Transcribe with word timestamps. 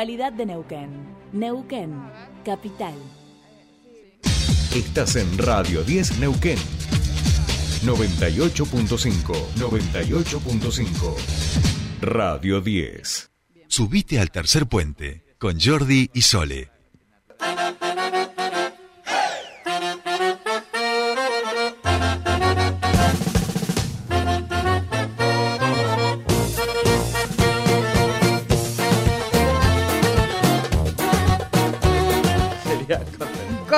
Calidad 0.00 0.32
de 0.32 0.46
Neuquén. 0.46 0.90
Neuquén, 1.32 1.92
capital. 2.44 2.94
Estás 4.72 5.16
en 5.16 5.36
Radio 5.38 5.82
10 5.82 6.20
Neuquén. 6.20 6.56
98.5. 7.84 9.34
98.5. 9.56 11.16
Radio 12.00 12.60
10. 12.60 13.32
Subite 13.66 14.20
al 14.20 14.30
tercer 14.30 14.66
puente 14.66 15.24
con 15.36 15.58
Jordi 15.58 16.10
y 16.14 16.22
Sole. 16.22 16.77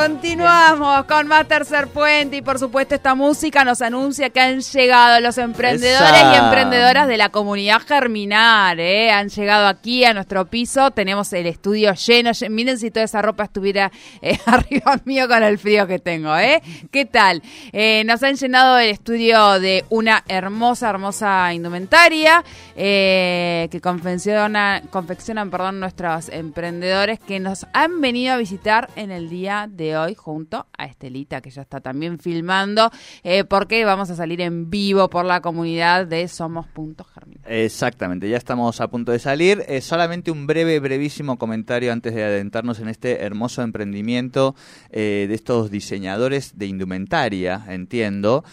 Continuamos 0.00 1.04
con 1.04 1.28
más 1.28 1.46
Tercer 1.46 1.88
Puente 1.88 2.38
y 2.38 2.40
por 2.40 2.58
supuesto 2.58 2.94
esta 2.94 3.14
música 3.14 3.66
nos 3.66 3.82
anuncia 3.82 4.30
que 4.30 4.40
han 4.40 4.60
llegado 4.60 5.20
los 5.20 5.36
emprendedores 5.36 6.22
y 6.32 6.36
emprendedoras 6.36 7.06
de 7.06 7.18
la 7.18 7.28
comunidad 7.28 7.82
Germinar, 7.82 8.80
¿eh? 8.80 9.10
han 9.10 9.28
llegado 9.28 9.66
aquí 9.66 10.06
a 10.06 10.14
nuestro 10.14 10.46
piso, 10.46 10.90
tenemos 10.90 11.30
el 11.34 11.46
estudio 11.46 11.92
lleno, 11.92 12.30
miren 12.48 12.78
si 12.78 12.90
toda 12.90 13.04
esa 13.04 13.20
ropa 13.20 13.44
estuviera 13.44 13.92
eh, 14.22 14.38
arriba 14.46 14.98
mío 15.04 15.28
con 15.28 15.42
el 15.42 15.58
frío 15.58 15.86
que 15.86 15.98
tengo, 15.98 16.34
¿eh? 16.38 16.62
¿Qué 16.90 17.04
tal? 17.04 17.42
Eh, 17.70 18.02
nos 18.06 18.22
han 18.22 18.36
llenado 18.36 18.78
el 18.78 18.88
estudio 18.88 19.60
de 19.60 19.84
una 19.90 20.24
hermosa, 20.28 20.88
hermosa 20.88 21.52
indumentaria 21.52 22.42
eh, 22.74 23.68
que 23.70 23.82
confeccionan, 23.82 24.86
confeccionan 24.86 25.50
perdón, 25.50 25.78
nuestros 25.78 26.30
emprendedores 26.30 27.18
que 27.20 27.38
nos 27.38 27.66
han 27.74 28.00
venido 28.00 28.32
a 28.32 28.38
visitar 28.38 28.88
en 28.96 29.10
el 29.10 29.28
día 29.28 29.66
de 29.68 29.89
hoy 29.96 30.14
junto 30.14 30.66
a 30.76 30.86
Estelita, 30.86 31.40
que 31.40 31.50
ya 31.50 31.62
está 31.62 31.80
también 31.80 32.18
filmando, 32.18 32.90
eh, 33.22 33.44
porque 33.44 33.84
vamos 33.84 34.10
a 34.10 34.16
salir 34.16 34.40
en 34.40 34.70
vivo 34.70 35.08
por 35.08 35.24
la 35.24 35.40
comunidad 35.40 36.06
de 36.06 36.26
Somos 36.28 36.66
Puntos 36.66 37.06
Germinal. 37.14 37.42
Exactamente, 37.46 38.28
ya 38.28 38.36
estamos 38.36 38.80
a 38.80 38.88
punto 38.88 39.12
de 39.12 39.18
salir. 39.18 39.64
Eh, 39.68 39.80
solamente 39.80 40.30
un 40.30 40.46
breve, 40.46 40.80
brevísimo 40.80 41.38
comentario 41.38 41.92
antes 41.92 42.14
de 42.14 42.24
adentrarnos 42.24 42.80
en 42.80 42.88
este 42.88 43.22
hermoso 43.22 43.62
emprendimiento 43.62 44.54
eh, 44.90 45.26
de 45.28 45.34
estos 45.34 45.70
diseñadores 45.70 46.58
de 46.58 46.66
indumentaria, 46.66 47.64
entiendo. 47.68 48.44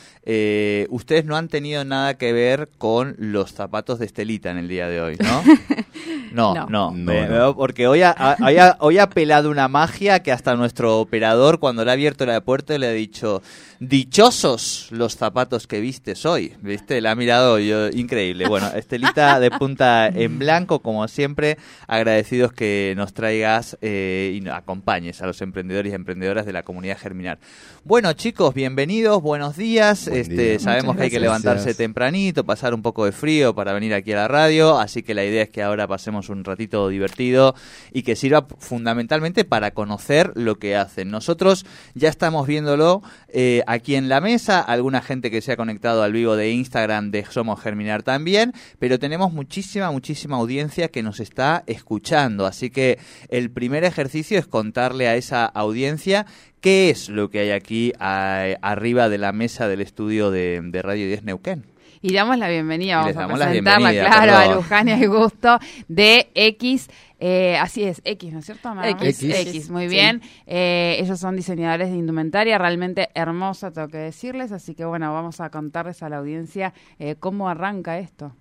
ustedes 0.89 1.25
no 1.25 1.37
han 1.37 1.47
tenido 1.47 1.83
nada 1.85 2.15
que 2.15 2.33
ver 2.33 2.69
con 2.77 3.15
los 3.17 3.53
zapatos 3.53 3.99
de 3.99 4.05
Estelita 4.05 4.51
en 4.51 4.57
el 4.57 4.67
día 4.67 4.87
de 4.87 5.01
hoy, 5.01 5.17
¿no? 5.17 5.43
No, 6.31 6.67
no, 6.67 6.91
no, 6.91 7.55
porque 7.55 7.87
hoy 7.87 8.01
ha, 8.01 8.77
hoy 8.79 8.97
ha 8.97 9.09
pelado 9.09 9.49
una 9.49 9.67
magia 9.67 10.21
que 10.21 10.31
hasta 10.31 10.55
nuestro 10.55 10.99
operador, 10.99 11.26
cuando 11.59 11.83
le 11.83 11.91
ha 11.91 11.93
abierto 11.93 12.25
la 12.25 12.41
puerta, 12.41 12.77
le 12.77 12.87
ha 12.87 12.91
dicho, 12.91 13.41
dichosos 13.79 14.87
los 14.91 15.15
zapatos 15.15 15.67
que 15.67 15.79
vistes 15.79 16.25
hoy, 16.25 16.53
¿viste? 16.61 16.99
Le 17.01 17.09
ha 17.09 17.15
mirado 17.15 17.59
yo, 17.59 17.89
increíble. 17.89 18.47
Bueno, 18.47 18.67
Estelita 18.75 19.39
de 19.39 19.51
punta 19.51 20.07
en 20.07 20.39
blanco, 20.39 20.79
como 20.79 21.07
siempre, 21.07 21.57
agradecidos 21.87 22.53
que 22.53 22.93
nos 22.97 23.13
traigas 23.13 23.77
eh, 23.81 24.33
y 24.35 24.41
nos 24.41 24.55
acompañes 24.55 25.21
a 25.21 25.27
los 25.27 25.41
emprendedores 25.41 25.91
y 25.91 25.95
emprendedoras 25.95 26.45
de 26.45 26.53
la 26.53 26.63
comunidad 26.63 26.97
Germinar. 26.97 27.39
Bueno, 27.83 28.11
chicos, 28.13 28.53
bienvenidos, 28.53 29.21
buenos 29.21 29.55
días. 29.55 30.07
este, 30.07 30.59
sabemos 30.59 30.95
que 30.97 31.03
hay 31.03 31.09
que 31.09 31.19
levantarse 31.19 31.73
tempranito, 31.73 32.45
pasar 32.45 32.73
un 32.73 32.81
poco 32.81 33.05
de 33.05 33.11
frío 33.11 33.55
para 33.55 33.73
venir 33.73 33.93
aquí 33.93 34.11
a 34.13 34.17
la 34.17 34.27
radio, 34.27 34.77
así 34.77 35.03
que 35.03 35.13
la 35.13 35.23
idea 35.23 35.43
es 35.43 35.49
que 35.49 35.63
ahora 35.63 35.87
pasemos 35.87 36.29
un 36.29 36.43
ratito 36.43 36.89
divertido 36.89 37.55
y 37.93 38.03
que 38.03 38.15
sirva 38.15 38.47
fundamentalmente 38.59 39.45
para 39.45 39.71
conocer 39.71 40.31
lo 40.35 40.55
que 40.55 40.75
hacen. 40.75 41.09
Nosotros 41.09 41.65
ya 41.93 42.09
estamos 42.09 42.47
viéndolo 42.47 43.01
eh, 43.29 43.63
aquí 43.67 43.95
en 43.95 44.09
la 44.09 44.21
mesa, 44.21 44.61
alguna 44.61 45.01
gente 45.01 45.29
que 45.29 45.41
se 45.41 45.51
ha 45.51 45.57
conectado 45.57 46.01
al 46.01 46.13
vivo 46.13 46.35
de 46.35 46.51
Instagram 46.51 47.11
de 47.11 47.25
Somos 47.25 47.61
Germinar 47.61 48.01
también, 48.01 48.53
pero 48.79 48.97
tenemos 48.97 49.33
muchísima, 49.33 49.91
muchísima 49.91 50.37
audiencia 50.37 50.87
que 50.87 51.03
nos 51.03 51.19
está 51.19 51.63
escuchando. 51.67 52.45
Así 52.45 52.69
que 52.69 52.97
el 53.29 53.51
primer 53.51 53.83
ejercicio 53.83 54.39
es 54.39 54.47
contarle 54.47 55.07
a 55.09 55.15
esa 55.15 55.45
audiencia 55.45 56.25
qué 56.61 56.89
es 56.89 57.09
lo 57.09 57.29
que 57.29 57.39
hay 57.39 57.51
aquí 57.51 57.93
arriba 57.99 59.09
de 59.09 59.17
la 59.17 59.33
mesa 59.33 59.67
del 59.67 59.81
estudio 59.81 60.31
de, 60.31 60.81
Radio 60.81 61.05
10 61.05 61.23
Neuquén. 61.23 61.65
Y 62.01 62.13
damos 62.13 62.37
la 62.37 62.47
bienvenida, 62.47 62.97
vamos 62.97 63.41
a 63.41 63.47
presentarla, 63.47 63.91
claro, 63.91 64.37
a 64.37 64.55
Lujania 64.55 64.97
y 64.97 65.07
Gusto 65.07 65.59
de 65.87 66.29
X 66.35 66.87
eh, 67.19 67.57
así 67.57 67.83
es, 67.83 68.01
X, 68.03 68.31
¿no 68.31 68.39
es 68.39 68.45
cierto? 68.45 68.71
X. 68.83 69.23
X, 69.23 69.69
muy 69.69 69.87
bien. 69.87 70.21
Eh, 70.45 70.97
ellos 70.99 71.19
son 71.19 71.35
diseñadores 71.35 71.89
de 71.89 71.97
indumentaria, 71.97 72.57
realmente 72.57 73.09
hermosa, 73.15 73.71
tengo 73.71 73.87
que 73.87 73.97
decirles. 73.97 74.51
Así 74.51 74.75
que 74.75 74.85
bueno, 74.85 75.11
vamos 75.13 75.39
a 75.41 75.49
contarles 75.49 76.03
a 76.03 76.09
la 76.09 76.17
audiencia 76.17 76.73
eh, 76.99 77.15
cómo 77.19 77.49
arranca 77.49 77.97
esto. 77.97 78.35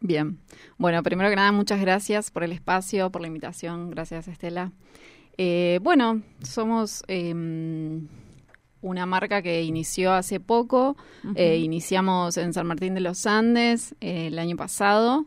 Bien. 0.00 0.38
Bueno, 0.78 1.02
primero 1.02 1.28
que 1.28 1.36
nada, 1.36 1.52
muchas 1.52 1.80
gracias 1.80 2.30
por 2.30 2.42
el 2.42 2.52
espacio, 2.52 3.10
por 3.10 3.20
la 3.20 3.28
invitación. 3.28 3.90
Gracias, 3.90 4.28
Estela. 4.28 4.72
bueno, 5.82 6.22
somos 6.42 7.02
em, 7.06 8.08
una 8.80 9.04
marca 9.04 9.42
que 9.42 9.62
inició 9.62 10.14
hace 10.14 10.40
poco. 10.40 10.96
iniciamos 11.36 12.38
en 12.38 12.54
San 12.54 12.66
Martín 12.66 12.94
de 12.94 13.00
los 13.00 13.26
Andes 13.26 13.94
el 14.00 14.38
año 14.38 14.56
pasado. 14.56 15.26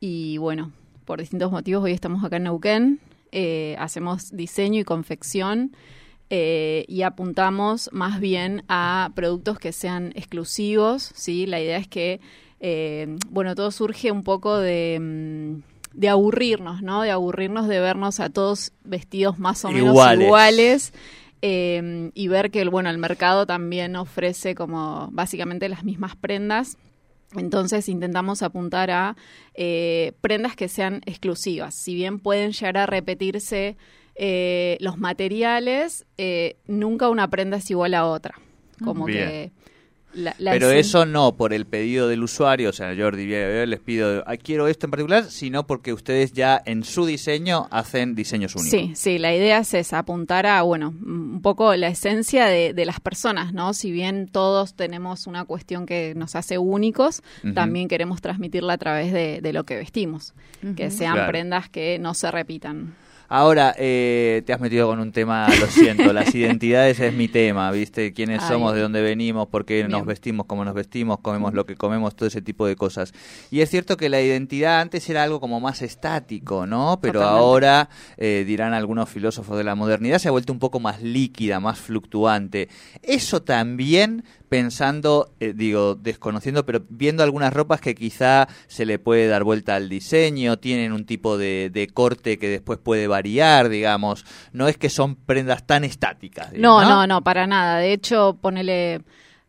Y 0.00 0.38
bueno, 0.38 0.72
por 1.08 1.20
distintos 1.20 1.50
motivos 1.50 1.82
hoy 1.84 1.92
estamos 1.92 2.22
acá 2.22 2.36
en 2.36 2.42
Neuquén. 2.42 3.00
Eh, 3.32 3.76
hacemos 3.78 4.30
diseño 4.30 4.78
y 4.78 4.84
confección 4.84 5.72
eh, 6.28 6.84
y 6.86 7.00
apuntamos 7.00 7.88
más 7.92 8.20
bien 8.20 8.62
a 8.68 9.10
productos 9.14 9.58
que 9.58 9.72
sean 9.72 10.12
exclusivos. 10.16 11.10
¿sí? 11.14 11.46
La 11.46 11.62
idea 11.62 11.78
es 11.78 11.88
que, 11.88 12.20
eh, 12.60 13.16
bueno, 13.30 13.54
todo 13.54 13.70
surge 13.70 14.12
un 14.12 14.22
poco 14.22 14.58
de, 14.58 14.98
mm, 15.00 15.98
de, 15.98 16.08
aburrirnos, 16.10 16.82
¿no? 16.82 17.00
De 17.00 17.10
aburrirnos 17.10 17.68
de 17.68 17.80
vernos 17.80 18.20
a 18.20 18.28
todos 18.28 18.72
vestidos 18.84 19.38
más 19.38 19.64
o 19.64 19.70
menos 19.70 19.96
iguales. 20.14 20.92
y 21.40 22.28
ver 22.28 22.50
que 22.50 22.64
bueno 22.66 22.90
el 22.90 22.98
mercado 22.98 23.46
también 23.46 23.96
ofrece 23.96 24.54
como 24.54 25.08
básicamente 25.10 25.70
las 25.70 25.84
mismas 25.84 26.16
prendas 26.16 26.76
entonces 27.36 27.88
intentamos 27.88 28.42
apuntar 28.42 28.90
a 28.90 29.16
eh, 29.54 30.12
prendas 30.20 30.56
que 30.56 30.68
sean 30.68 31.02
exclusivas. 31.04 31.74
Si 31.74 31.94
bien 31.94 32.18
pueden 32.18 32.52
llegar 32.52 32.78
a 32.78 32.86
repetirse 32.86 33.76
eh, 34.14 34.78
los 34.80 34.98
materiales, 34.98 36.06
eh, 36.16 36.56
nunca 36.66 37.08
una 37.08 37.28
prenda 37.28 37.58
es 37.58 37.70
igual 37.70 37.94
a 37.94 38.06
otra. 38.06 38.34
Como 38.82 39.06
que 39.06 39.50
pero 40.38 40.70
eso 40.70 41.06
no 41.06 41.36
por 41.36 41.52
el 41.52 41.66
pedido 41.66 42.08
del 42.08 42.22
usuario, 42.22 42.70
o 42.70 42.72
sea, 42.72 42.94
Jordi, 42.96 43.26
les 43.26 43.80
pido, 43.80 44.22
ah, 44.26 44.36
quiero 44.36 44.66
esto 44.66 44.86
en 44.86 44.90
particular, 44.90 45.24
sino 45.24 45.66
porque 45.66 45.92
ustedes 45.92 46.32
ya 46.32 46.60
en 46.64 46.84
su 46.84 47.06
diseño 47.06 47.68
hacen 47.70 48.14
diseños 48.14 48.54
únicos. 48.54 48.70
Sí, 48.70 48.92
sí, 48.94 49.18
la 49.18 49.34
idea 49.34 49.58
es 49.58 49.74
esa, 49.74 49.98
apuntar 49.98 50.46
a, 50.46 50.62
bueno, 50.62 50.88
un 50.88 51.40
poco 51.42 51.74
la 51.76 51.88
esencia 51.88 52.46
de, 52.46 52.84
las 52.86 53.00
personas, 53.00 53.52
¿no? 53.52 53.74
Si 53.74 53.92
bien 53.92 54.28
todos 54.28 54.74
tenemos 54.74 55.26
una 55.26 55.44
cuestión 55.44 55.84
que 55.84 56.14
nos 56.16 56.36
hace 56.36 56.56
únicos, 56.56 57.22
también 57.54 57.88
queremos 57.88 58.22
transmitirla 58.22 58.74
a 58.74 58.78
través 58.78 59.12
de, 59.12 59.52
lo 59.52 59.64
que 59.64 59.76
vestimos, 59.76 60.34
que 60.76 60.90
sean 60.90 61.26
prendas 61.26 61.68
que 61.68 61.98
no 61.98 62.14
se 62.14 62.30
repitan. 62.30 62.94
Ahora, 63.30 63.74
eh, 63.76 64.42
te 64.46 64.54
has 64.54 64.60
metido 64.60 64.86
con 64.88 65.00
un 65.00 65.12
tema, 65.12 65.46
lo 65.60 65.66
siento, 65.66 66.12
las 66.14 66.34
identidades 66.34 66.98
es 66.98 67.12
mi 67.12 67.28
tema, 67.28 67.70
¿viste? 67.70 68.14
¿Quiénes 68.14 68.42
somos, 68.42 68.74
de 68.74 68.80
dónde 68.80 69.02
venimos, 69.02 69.48
por 69.48 69.66
qué 69.66 69.86
nos 69.86 70.06
vestimos 70.06 70.46
como 70.46 70.64
nos 70.64 70.72
vestimos, 70.72 71.18
comemos 71.20 71.52
lo 71.52 71.66
que 71.66 71.76
comemos, 71.76 72.16
todo 72.16 72.26
ese 72.26 72.40
tipo 72.40 72.66
de 72.66 72.74
cosas. 72.74 73.12
Y 73.50 73.60
es 73.60 73.68
cierto 73.68 73.98
que 73.98 74.08
la 74.08 74.22
identidad 74.22 74.80
antes 74.80 75.10
era 75.10 75.24
algo 75.24 75.40
como 75.40 75.60
más 75.60 75.82
estático, 75.82 76.66
¿no? 76.66 77.00
Pero 77.02 77.22
ahora, 77.22 77.90
eh, 78.16 78.44
dirán 78.46 78.72
algunos 78.72 79.10
filósofos 79.10 79.58
de 79.58 79.64
la 79.64 79.74
modernidad, 79.74 80.18
se 80.18 80.28
ha 80.28 80.30
vuelto 80.30 80.54
un 80.54 80.58
poco 80.58 80.80
más 80.80 81.02
líquida, 81.02 81.60
más 81.60 81.78
fluctuante. 81.78 82.70
Eso 83.02 83.42
también 83.42 84.24
pensando, 84.48 85.32
eh, 85.40 85.52
digo, 85.54 85.94
desconociendo, 85.94 86.64
pero 86.66 86.82
viendo 86.88 87.22
algunas 87.22 87.52
ropas 87.52 87.80
que 87.80 87.94
quizá 87.94 88.48
se 88.66 88.86
le 88.86 88.98
puede 88.98 89.28
dar 89.28 89.44
vuelta 89.44 89.76
al 89.76 89.88
diseño, 89.88 90.58
tienen 90.58 90.92
un 90.92 91.04
tipo 91.04 91.38
de, 91.38 91.90
corte 91.94 92.38
que 92.38 92.48
después 92.48 92.78
puede 92.78 93.06
variar, 93.06 93.68
digamos. 93.68 94.24
No 94.52 94.68
es 94.68 94.76
que 94.76 94.90
son 94.90 95.16
prendas 95.16 95.66
tan 95.66 95.84
estáticas. 95.84 96.52
no, 96.54 96.82
no, 96.82 97.06
no, 97.06 97.22
para 97.22 97.46
nada. 97.46 97.78
De 97.78 97.92
hecho, 97.92 98.36
ponele 98.40 99.00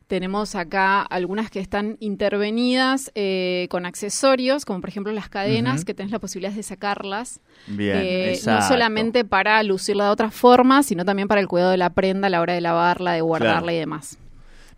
tenemos 0.09 0.55
acá 0.55 1.03
algunas 1.03 1.51
que 1.51 1.59
están 1.59 1.95
intervenidas 1.99 3.11
eh, 3.13 3.67
con 3.69 3.85
accesorios, 3.85 4.65
como 4.65 4.81
por 4.81 4.89
ejemplo 4.89 5.13
las 5.13 5.29
cadenas, 5.29 5.85
que 5.85 5.93
tenés 5.93 6.11
la 6.11 6.17
posibilidad 6.17 6.51
de 6.51 6.63
sacarlas. 6.63 7.41
Bien, 7.67 7.97
eh, 8.01 8.39
no 8.47 8.61
solamente 8.63 9.23
para 9.23 9.61
lucirla 9.61 10.05
de 10.05 10.09
otra 10.09 10.31
forma, 10.31 10.81
sino 10.81 11.05
también 11.05 11.27
para 11.27 11.39
el 11.41 11.47
cuidado 11.47 11.69
de 11.69 11.77
la 11.77 11.91
prenda 11.91 12.25
a 12.25 12.29
la 12.31 12.41
hora 12.41 12.53
de 12.53 12.61
lavarla, 12.61 13.13
de 13.13 13.21
guardarla 13.21 13.71
y 13.71 13.77
demás. 13.77 14.17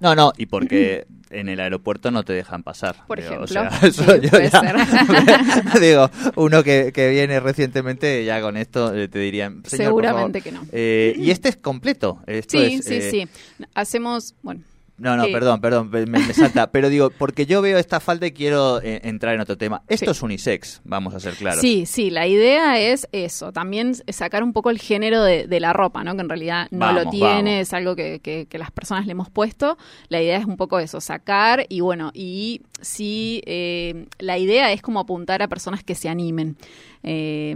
No, 0.02 0.16
no, 0.16 0.34
y 0.36 0.48
porque 0.48 1.06
en 1.30 1.48
el 1.48 1.60
aeropuerto 1.62 2.12
no 2.12 2.24
te 2.24 2.34
dejan 2.34 2.64
pasar. 2.64 3.06
Por 3.08 3.22
Digo, 3.22 3.36
o 3.42 3.46
ejemplo. 3.46 3.70
sea, 3.70 3.80
eso 3.88 4.04
Sí, 4.04 4.30
yo 4.30 4.40
ya- 4.40 5.80
digo, 5.80 6.10
uno 6.36 6.64
que, 6.64 6.92
que 6.94 7.10
viene 7.10 7.40
recientemente, 7.40 8.26
ya 8.26 8.42
con 8.42 8.58
esto 8.58 8.94
eh, 8.94 9.08
te 9.08 9.20
dirían. 9.20 9.64
"Señor, 9.64 9.92
por 9.94 10.04
Seguramente 10.04 10.42
favor". 10.42 10.60
que 10.62 10.66
no. 10.66 10.72
Eh, 10.74 11.14
y 11.18 11.32
este 11.32 11.50
es 11.50 11.56
completo. 11.58 12.20
Esto 12.28 12.58
Sí, 12.58 12.74
es, 12.76 12.86
sí, 12.86 12.96
eh, 12.96 13.12
sí. 13.12 13.28
Hacemos, 13.76 14.34
bueno, 14.42 14.62
No, 15.02 15.18
no, 15.18 15.24
perdón, 15.32 15.60
perdón, 15.62 15.90
me, 15.90 16.06
me 16.06 16.34
salta. 16.34 16.72
Pero 16.72 16.90
digo, 16.90 17.10
porque 17.10 17.46
yo 17.46 17.62
veo 17.62 17.78
esta 17.78 18.00
falta 18.00 18.28
y 18.28 18.32
quiero 18.32 18.82
eh, 18.82 19.02
entrar 19.04 19.34
en 19.36 19.42
otro 19.42 19.58
tema. 19.58 19.82
Esto 19.88 20.06
Sí. 20.06 20.12
es 20.12 20.22
unisex, 20.22 20.82
vamos 20.84 21.14
a 21.16 21.20
ser 21.20 21.34
claros. 21.34 21.60
Sí, 21.62 21.86
sí, 21.86 22.10
la 22.12 22.28
idea 22.28 22.80
es 22.80 23.08
eso, 23.12 23.52
también 23.52 23.96
sacar 24.08 24.44
un 24.44 24.54
poco 24.54 24.70
el 24.70 24.80
género 24.80 25.24
de, 25.24 25.48
de 25.48 25.60
la 25.60 25.74
ropa, 25.74 26.04
¿no? 26.04 26.16
Que 26.16 26.22
en 26.22 26.30
realidad 26.30 26.68
no 26.72 26.80
Vamos, 26.86 27.04
lo 27.06 27.10
tiene, 27.10 27.28
vamos. 27.56 27.62
es 27.68 27.74
algo 27.74 27.96
que, 27.96 28.20
que- 28.20 28.46
que 28.48 28.58
las 28.58 28.72
personas 28.72 29.06
le 29.06 29.14
hemos 29.14 29.30
puesto. 29.30 29.78
La 30.10 30.22
idea 30.22 30.38
es 30.38 30.46
un 30.46 30.56
poco 30.58 30.80
eso, 30.80 31.02
sacar 31.02 31.66
y 31.68 31.80
bueno, 31.82 32.12
y 32.14 32.62
sí, 32.82 33.42
eh, 33.46 34.06
la 34.20 34.38
idea 34.38 34.72
es 34.72 34.82
como 34.82 35.00
apuntar 35.00 35.42
a 35.42 35.48
personas 35.48 35.84
que 35.84 35.96
se 35.96 36.10
animen. 36.10 36.58
Eh, 37.04 37.56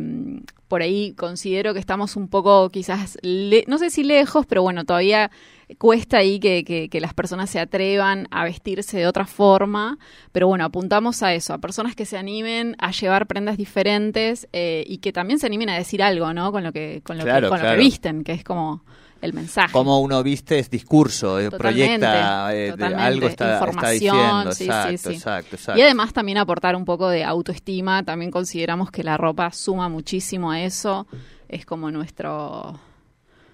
por 0.76 0.82
ahí 0.82 1.14
considero 1.14 1.74
que 1.74 1.80
estamos 1.80 2.18
un 2.18 2.28
poco 2.28 2.70
quizás, 2.70 3.18
le- 3.22 3.64
no 3.68 3.78
sé 3.78 3.90
si 3.90 4.04
lejos, 4.04 4.46
pero 4.46 4.62
bueno, 4.62 4.84
todavía 4.84 5.32
cuesta 5.78 6.18
ahí 6.18 6.38
que, 6.42 6.66
que- 6.66 6.90
que 6.90 7.00
las 7.00 7.14
personas 7.14 7.50
se 7.50 7.62
atrevan 7.62 8.28
a 8.30 8.44
vestirse 8.44 8.98
de 8.98 9.08
otra 9.08 9.26
forma, 9.26 9.98
pero 10.34 10.48
bueno, 10.50 10.66
apuntamos 10.66 11.24
a 11.24 11.34
eso, 11.34 11.54
a 11.54 11.60
personas 11.60 11.96
que 11.96 12.06
se 12.06 12.18
animen 12.18 12.76
a 12.80 12.92
llevar 12.92 13.26
prendas 13.26 13.56
diferentes 13.58 14.50
eh, 14.52 14.84
y 14.86 14.98
que 14.98 15.14
también 15.14 15.40
se 15.40 15.46
animen 15.46 15.70
a 15.70 15.78
decir 15.78 16.04
algo, 16.04 16.34
¿no? 16.34 16.52
Con 16.52 16.62
lo 16.66 16.74
que, 16.74 17.00
con 17.06 17.18
lo 17.18 17.24
que- 17.24 17.30
Claro, 17.30 17.50
con 17.50 17.60
lo 17.60 17.64
que 17.64 17.70
visten, 17.86 18.24
que 18.26 18.34
es 18.34 18.44
como 18.44 18.84
el 19.26 19.34
mensaje. 19.34 19.72
Cómo 19.74 20.00
uno 20.00 20.24
viste 20.24 20.58
es 20.60 20.70
discurso, 20.70 21.40
eh, 21.40 21.50
Totalmente, 21.50 22.00
proyecta, 22.00 22.56
eh, 22.56 22.72
algo 22.96 23.28
está, 23.28 23.54
está 23.56 23.66
Información, 23.68 24.16
diciendo. 24.50 24.52
sí, 24.54 24.64
exacto, 24.66 25.10
sí. 25.10 25.16
exacto, 25.16 25.56
exacto. 25.58 25.80
Y 25.80 25.84
además 25.84 26.14
también 26.14 26.38
aportar 26.38 26.76
un 26.76 26.86
poco 26.86 27.10
de 27.10 27.24
autoestima, 27.24 28.04
también 28.04 28.32
consideramos 28.32 28.92
que 28.92 29.04
la 29.04 29.18
ropa 29.18 29.52
suma 29.52 29.90
muchísimo 29.90 30.52
a 30.52 30.62
eso, 30.62 31.08
es 31.50 31.66
como 31.66 31.92
nuestro, 31.92 32.80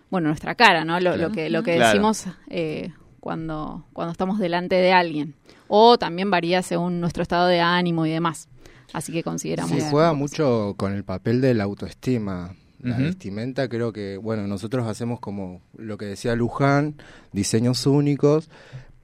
bueno, 0.10 0.28
nuestra 0.28 0.56
cara, 0.56 0.86
¿no? 0.86 1.00
Lo, 1.00 1.18
lo 1.18 1.32
que, 1.32 1.50
lo 1.50 1.64
que 1.64 1.76
Claro. 1.76 1.88
decimos 1.90 2.26
eh, 2.50 2.92
cuando, 3.20 3.86
cuando 3.94 4.12
estamos 4.12 4.40
delante 4.40 4.76
de 4.76 4.92
alguien. 4.94 5.36
O 5.68 5.98
también 5.98 6.30
varía 6.30 6.62
según 6.64 7.00
nuestro 7.00 7.24
estado 7.24 7.48
de 7.48 7.62
ánimo 7.62 8.06
y 8.06 8.12
demás. 8.12 8.50
Así 8.94 9.14
que 9.14 9.24
consideramos... 9.24 9.72
Sí, 9.72 9.82
juega 9.90 10.12
mucho 10.12 10.74
con 10.76 10.94
el 10.94 11.06
papel 11.06 11.40
de 11.40 11.54
la 11.54 11.64
autoestima. 11.64 12.56
La 12.84 12.98
vestimenta 12.98 13.68
creo 13.70 13.94
que, 13.94 14.18
bueno, 14.18 14.48
nosotros 14.48 14.88
hacemos 14.88 15.20
como 15.20 15.62
lo 15.78 15.98
que 15.98 16.06
decía 16.06 16.36
Luján, 16.36 16.96
diseños 17.32 17.86
únicos, 17.86 18.50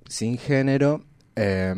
sin 0.07 0.38
género, 0.38 1.03
eh, 1.35 1.74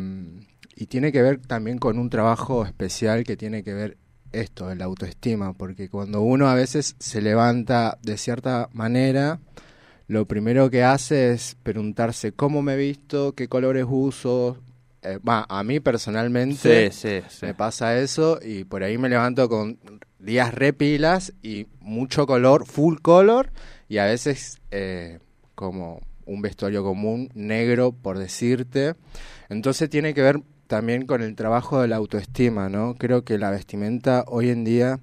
y 0.76 0.86
tiene 0.86 1.12
que 1.12 1.20
ver 1.20 1.38
también 1.40 1.78
con 1.78 1.98
un 1.98 2.08
trabajo 2.08 2.64
especial 2.64 3.24
que 3.24 3.36
tiene 3.36 3.62
que 3.62 3.74
ver 3.74 3.96
esto, 4.32 4.74
la 4.74 4.84
autoestima, 4.84 5.52
porque 5.52 5.88
cuando 5.88 6.22
uno 6.22 6.48
a 6.48 6.54
veces 6.54 6.96
se 6.98 7.20
levanta 7.20 7.98
de 8.02 8.16
cierta 8.16 8.68
manera, 8.72 9.40
lo 10.06 10.26
primero 10.26 10.70
que 10.70 10.82
hace 10.82 11.32
es 11.32 11.56
preguntarse 11.62 12.32
cómo 12.32 12.62
me 12.62 12.74
he 12.74 12.76
visto, 12.76 13.32
qué 13.34 13.48
colores 13.48 13.84
uso. 13.88 14.58
Eh, 15.02 15.18
a 15.24 15.64
mí 15.64 15.80
personalmente 15.80 16.90
Sí, 16.90 17.20
sí, 17.20 17.26
sí. 17.28 17.46
me 17.46 17.54
pasa 17.54 17.98
eso 17.98 18.38
y 18.42 18.64
por 18.64 18.82
ahí 18.82 18.98
me 18.98 19.08
levanto 19.08 19.48
con 19.48 19.78
días 20.20 20.54
repilas 20.54 21.32
y 21.42 21.66
mucho 21.80 22.26
color, 22.26 22.66
full 22.66 22.98
color 23.00 23.50
y 23.88 23.98
a 23.98 24.04
veces 24.04 24.60
eh, 24.70 25.18
como 25.54 26.00
un 26.26 26.42
vestuario 26.42 26.84
común, 26.84 27.30
negro 27.34 27.92
por 27.92 28.18
decirte. 28.18 28.94
Entonces 29.48 29.90
tiene 29.90 30.14
que 30.14 30.22
ver 30.22 30.40
también 30.66 31.04
con 31.04 31.22
el 31.22 31.34
trabajo 31.34 31.80
de 31.82 31.88
la 31.88 31.96
autoestima, 31.96 32.68
¿no? 32.68 32.94
Creo 32.94 33.24
que 33.24 33.38
la 33.38 33.50
vestimenta 33.50 34.24
hoy 34.28 34.50
en 34.50 34.62
día 34.64 35.00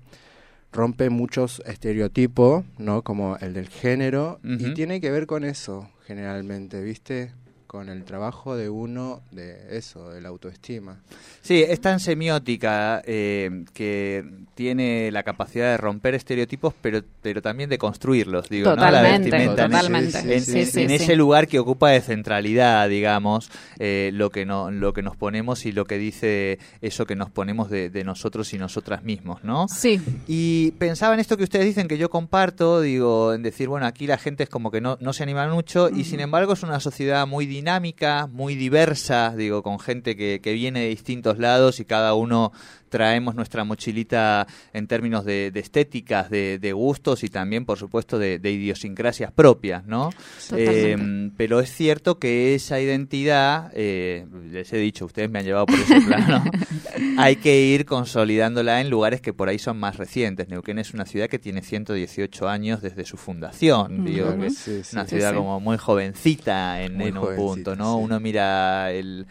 rompe 0.72 1.10
muchos 1.10 1.62
estereotipos, 1.66 2.64
¿no? 2.78 3.02
Como 3.02 3.38
el 3.38 3.54
del 3.54 3.68
género 3.68 4.40
y 4.44 4.74
tiene 4.74 5.02
que 5.02 5.12
ver 5.12 5.28
con 5.28 5.44
eso 5.44 5.90
generalmente, 6.06 6.82
¿viste? 6.82 7.34
Con 7.68 7.90
el 7.90 8.06
trabajo 8.06 8.56
de 8.56 8.70
uno 8.70 9.22
de 9.32 9.78
eso, 9.78 10.10
de 10.12 10.22
la 10.22 10.30
autoestima. 10.30 11.02
Sí, 11.42 11.62
es 11.68 11.82
tan 11.82 12.00
semiótica 12.00 13.02
eh, 13.06 13.66
que 13.74 14.24
tiene 14.56 15.12
la 15.12 15.24
capacidad 15.24 15.72
de 15.72 15.78
romper 15.78 16.16
estereotipos, 16.16 16.74
pero, 16.82 17.02
pero 17.22 17.42
también 17.42 17.70
de 17.70 17.78
construirlos, 17.78 18.48
digo, 18.50 18.70
¿no? 18.70 18.76
La 18.78 18.88
Totalmente, 18.88 19.30
vestimenta 19.32 19.66
en 19.66 19.72
ese- 19.74 19.82
totalmente. 19.82 20.20
En, 20.36 20.42
Sí, 20.42 20.60
en- 20.60 20.66
sí, 20.66 20.82
en 20.82 20.90
sí. 20.90 20.96
ese 20.96 21.16
lugar 21.18 21.48
que 21.48 21.60
ocupa 21.60 21.90
de 21.90 22.00
centralidad, 22.02 22.88
digamos, 22.90 23.52
eh, 23.80 24.12
lo 24.14 24.30
que 24.30 24.46
no, 24.46 24.72
lo 24.72 24.94
que 24.94 25.02
nos 25.04 25.18
ponemos 25.18 25.66
y 25.66 25.72
lo 25.74 25.84
que 25.86 25.98
dice 25.98 26.60
eso 26.82 27.06
que 27.06 27.16
nos 27.16 27.30
ponemos 27.30 27.70
de, 27.70 27.90
de 27.90 28.04
nosotros 28.06 28.54
y 28.54 28.58
nosotras 28.58 29.04
mismos, 29.04 29.44
¿no? 29.44 29.68
Sí, 29.68 30.00
Y 30.26 30.72
pensaba 30.80 31.14
en 31.14 31.20
esto 31.20 31.36
que 31.38 31.44
ustedes 31.44 31.66
dicen 31.66 31.88
que 31.90 31.98
yo 31.98 32.10
comparto, 32.10 32.80
digo, 32.82 33.34
en 33.34 33.44
decir, 33.44 33.68
bueno, 33.68 33.86
aquí 33.86 34.08
la 34.08 34.18
gente 34.18 34.44
es 34.44 34.50
como 34.50 34.72
que 34.72 34.80
no, 34.82 34.98
no 35.02 35.12
se 35.14 35.24
anima 35.24 35.48
mucho 35.48 35.90
y 35.90 36.04
sin 36.06 36.20
embargo 36.22 36.54
es 36.54 36.64
una 36.64 36.80
sociedad 36.80 37.28
muy 37.28 37.46
dinámica, 37.58 38.28
muy 38.28 38.56
diversa, 38.56 39.34
digo, 39.36 39.64
con 39.64 39.80
gente 39.80 40.16
que, 40.16 40.40
que 40.42 40.54
viene 40.54 40.82
de 40.82 40.90
distintos 40.90 41.40
lados 41.40 41.80
y 41.80 41.86
cada 41.86 42.14
uno 42.14 42.52
traemos 42.90 43.36
nuestra 43.36 43.64
mochilita 43.64 44.48
en 44.74 44.88
términos 44.88 45.26
de, 45.26 45.52
de 45.52 45.60
estéticas, 45.60 46.30
de, 46.30 46.60
de 46.60 46.74
gustos 46.74 47.24
y 47.24 47.30
también, 47.30 47.66
por 47.66 47.78
supuesto, 47.78 48.18
de, 48.20 48.40
de 48.40 48.52
idiosincrasias 48.52 49.32
propias, 49.32 49.86
¿no? 49.86 50.10
Eh, 50.56 51.30
pero 51.38 51.60
es 51.60 51.72
cierto 51.74 52.20
que 52.20 52.56
esa 52.56 52.80
identidad, 52.80 53.72
eh, 53.74 54.26
les 54.52 54.72
he 54.74 54.78
dicho, 54.78 55.06
ustedes 55.06 55.30
me 55.30 55.40
han 55.40 55.46
llevado 55.46 55.66
por 55.66 55.80
ese 55.80 56.02
plano, 56.02 56.44
hay 57.18 57.36
que 57.38 57.62
ir 57.62 57.86
consolidándola 57.86 58.82
en 58.82 58.90
lugares 58.90 59.22
que 59.22 59.34
por 59.34 59.50
ahí 59.50 59.60
son 59.60 59.78
más 59.78 59.98
recientes. 59.98 60.48
Neuquén 60.50 60.80
es 60.80 60.94
una 60.94 61.06
ciudad 61.06 61.28
que 61.28 61.40
tiene 61.40 61.62
118 61.62 62.48
años 62.48 62.82
desde 62.82 63.06
su 63.06 63.18
fundación, 63.18 64.06
digo, 64.06 64.38
que 64.38 64.48
es 64.48 64.58
sí, 64.58 64.84
sí. 64.84 64.96
una 64.96 65.04
Sí, 65.06 65.16
ciudad 65.16 65.32
sí. 65.32 65.36
como 65.38 65.60
muy 65.60 65.78
jovencita 65.78 66.82
en, 66.84 66.96
Muy 66.96 67.08
en 67.08 67.18
un 67.18 67.24
jovencita, 67.24 67.46
punto, 67.48 67.76
¿no? 67.76 67.98
sí. 67.98 68.04
Uno 68.04 68.20
mira 68.20 68.92
el, 68.92 69.26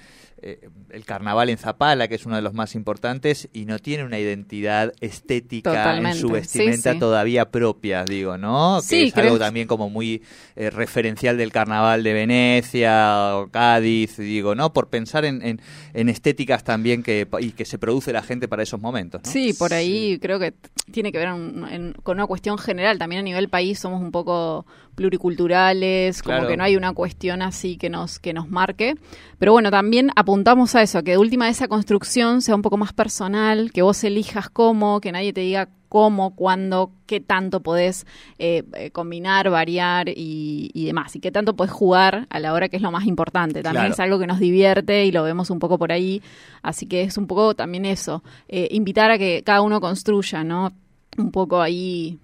eh, 0.49 0.69
el 0.91 1.05
carnaval 1.05 1.51
en 1.51 1.59
Zapala, 1.59 2.07
que 2.09 2.15
es 2.15 2.25
uno 2.27 2.37
de 2.37 2.43
los 2.43 2.55
más 2.55 2.75
importantes, 2.75 3.49
y 3.53 3.65
no 3.65 3.79
tiene 3.79 4.05
una 4.05 4.19
identidad 4.19 4.93
estética 5.01 5.71
en 5.71 6.15
su 6.15 6.29
Totalmente, 6.29 6.33
vestimenta 6.33 6.91
sí, 6.91 6.95
sí. 6.97 7.01
todavía 7.01 7.51
propia, 7.51 8.05
digo, 8.05 8.39
¿no? 8.39 8.79
Que 8.81 8.87
Sí, 8.87 9.03
es 9.09 9.17
algo 9.17 9.39
también 9.39 9.67
como 9.67 9.91
muy 9.91 10.23
eh, 10.55 10.71
referencial 10.71 11.37
del 11.37 11.51
carnaval 11.53 12.03
de 12.03 12.13
Venecia 12.13 13.37
o 13.37 13.49
Cádiz, 13.51 14.17
digo, 14.19 14.55
¿no? 14.55 14.73
Por 14.73 14.89
pensar 14.89 15.25
en, 15.25 15.43
en, 15.43 15.61
en 15.95 16.09
estéticas 16.09 16.65
también 16.65 17.03
que, 17.03 17.27
y 17.41 17.51
que 17.53 17.65
se 17.65 17.79
produce 17.79 18.13
la 18.13 18.23
gente 18.23 18.49
para 18.49 18.63
esos 18.63 18.81
momentos, 18.81 19.23
¿no? 19.25 19.31
Sí, 19.31 19.53
por 19.53 19.73
ahí 19.75 20.19
creo 20.21 20.39
que 20.39 20.55
tiene 20.91 21.13
que 21.13 21.19
ver 21.19 21.33
un- 21.33 21.67
en- 21.71 21.93
con 22.03 22.17
una 22.19 22.27
cuestión 22.27 22.59
general. 22.59 22.99
También 22.99 23.21
a 23.21 23.23
nivel 23.25 23.49
país 23.49 23.79
somos 23.79 24.01
un 24.01 24.11
poco 24.13 24.67
pluriculturales, 24.97 26.23
como 26.23 26.37
Claro. 26.39 26.49
que 26.49 26.57
no 26.57 26.65
hay 26.65 26.77
una 26.77 26.93
cuestión 26.93 27.43
así 27.43 27.77
que 27.77 27.89
nos, 27.91 28.19
que 28.19 28.33
nos 28.33 28.49
marque. 28.49 28.97
Pero 29.39 29.53
bueno, 29.53 29.71
también 29.71 30.11
apuntamos 30.17 30.75
a 30.75 30.83
eso, 30.83 30.99
a 30.99 31.03
que 31.03 31.13
de 31.13 31.19
última 31.19 31.49
esa 31.49 31.69
construcción 31.69 32.43
sea 32.43 32.55
un 32.57 32.63
poco 32.63 32.77
más 32.77 32.93
personal, 32.93 33.71
que 33.73 33.83
vos 33.83 34.03
elijas 34.05 34.49
cómo, 34.51 35.01
que 35.01 35.13
nadie 35.13 35.33
te 35.33 35.43
diga 35.43 35.69
cómo, 35.89 36.35
cuándo, 36.35 36.91
qué 37.07 37.21
tanto 37.21 37.61
podés 37.61 38.07
eh, 38.39 38.65
eh, 38.75 38.91
combinar, 38.91 39.49
variar 39.51 40.09
y, 40.09 40.71
y 40.75 40.85
demás. 40.87 41.15
Y 41.15 41.21
qué 41.21 41.31
tanto 41.31 41.55
podés 41.55 41.71
jugar 41.73 42.27
a 42.29 42.41
la 42.41 42.53
hora 42.53 42.69
que 42.69 42.77
es 42.77 42.83
lo 42.83 42.91
más 42.91 43.07
importante. 43.07 43.63
También 43.63 43.83
Claro. 43.85 43.95
es 43.95 44.01
algo 44.01 44.19
que 44.19 44.27
nos 44.27 44.41
divierte 44.41 45.05
y 45.05 45.13
lo 45.13 45.23
vemos 45.23 45.49
un 45.51 45.61
poco 45.61 45.79
por 45.79 45.93
ahí. 45.93 46.23
Así 46.63 46.87
que 46.87 47.03
es 47.03 47.17
un 47.17 47.27
poco 47.29 47.55
también 47.55 47.85
eso, 47.85 48.25
eh, 48.49 48.67
invitar 48.73 49.11
a 49.13 49.19
que 49.19 49.43
cada 49.45 49.61
uno 49.63 49.81
construya, 49.81 50.43
¿no? 50.43 50.73
Un 51.17 51.31
poco 51.31 51.63
ahí 51.63 52.19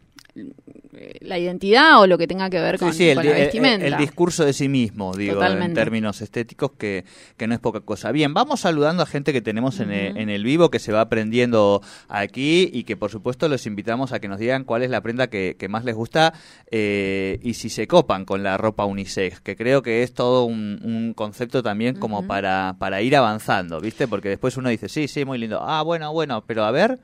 la 1.20 1.38
identidad 1.38 2.00
o 2.02 2.06
lo 2.06 2.18
que 2.18 2.26
tenga 2.26 2.50
que 2.50 2.60
ver 2.60 2.78
con, 2.78 2.92
Sí, 2.92 2.98
sí, 2.98 3.08
el, 3.08 3.14
con 3.16 3.24
la 3.24 3.30
di- 3.32 3.36
el- 3.38 3.44
vestimenta. 3.46 3.86
el 3.86 3.96
discurso 3.96 4.44
de 4.44 4.52
sí 4.52 4.68
mismo, 4.68 5.14
digo, 5.14 5.42
en 5.42 5.72
términos 5.72 6.20
estéticos, 6.20 6.72
que, 6.72 7.04
que 7.38 7.46
no 7.46 7.54
es 7.54 7.60
poca 7.60 7.80
cosa. 7.80 8.12
Bien, 8.12 8.34
vamos 8.34 8.60
saludando 8.60 9.02
a 9.02 9.06
gente 9.06 9.32
que 9.32 9.40
tenemos 9.40 9.80
en, 9.80 9.90
el, 9.90 10.16
en 10.18 10.28
el 10.28 10.44
vivo, 10.44 10.70
que 10.70 10.78
se 10.78 10.92
va 10.92 11.00
aprendiendo 11.00 11.80
aquí 12.08 12.68
y 12.72 12.84
que 12.84 12.96
por 12.98 13.10
supuesto 13.10 13.48
los 13.48 13.64
invitamos 13.66 14.12
a 14.12 14.20
que 14.20 14.28
nos 14.28 14.38
digan 14.38 14.64
cuál 14.64 14.82
es 14.82 14.90
la 14.90 15.00
prenda 15.00 15.28
que, 15.28 15.56
que 15.58 15.68
más 15.68 15.84
les 15.84 15.94
gusta 15.94 16.34
eh, 16.70 17.38
y 17.42 17.54
si 17.54 17.70
se 17.70 17.86
copan 17.86 18.24
con 18.26 18.42
la 18.42 18.56
ropa 18.58 18.84
unisex, 18.84 19.40
que 19.40 19.56
creo 19.56 19.82
que 19.82 20.02
es 20.02 20.12
todo 20.12 20.44
un, 20.44 20.78
un 20.82 21.14
concepto 21.14 21.62
también 21.62 21.96
como 21.98 22.26
para, 22.26 22.76
para 22.78 23.00
ir 23.00 23.16
avanzando, 23.16 23.80
¿viste? 23.80 24.06
Porque 24.08 24.28
después 24.28 24.56
uno 24.58 24.68
dice, 24.68 24.88
sí, 24.90 25.08
sí, 25.08 25.24
muy 25.24 25.38
lindo, 25.38 25.60
ah, 25.62 25.80
bueno, 25.82 26.12
bueno, 26.12 26.44
pero 26.46 26.64
a 26.64 26.70
ver... 26.70 26.98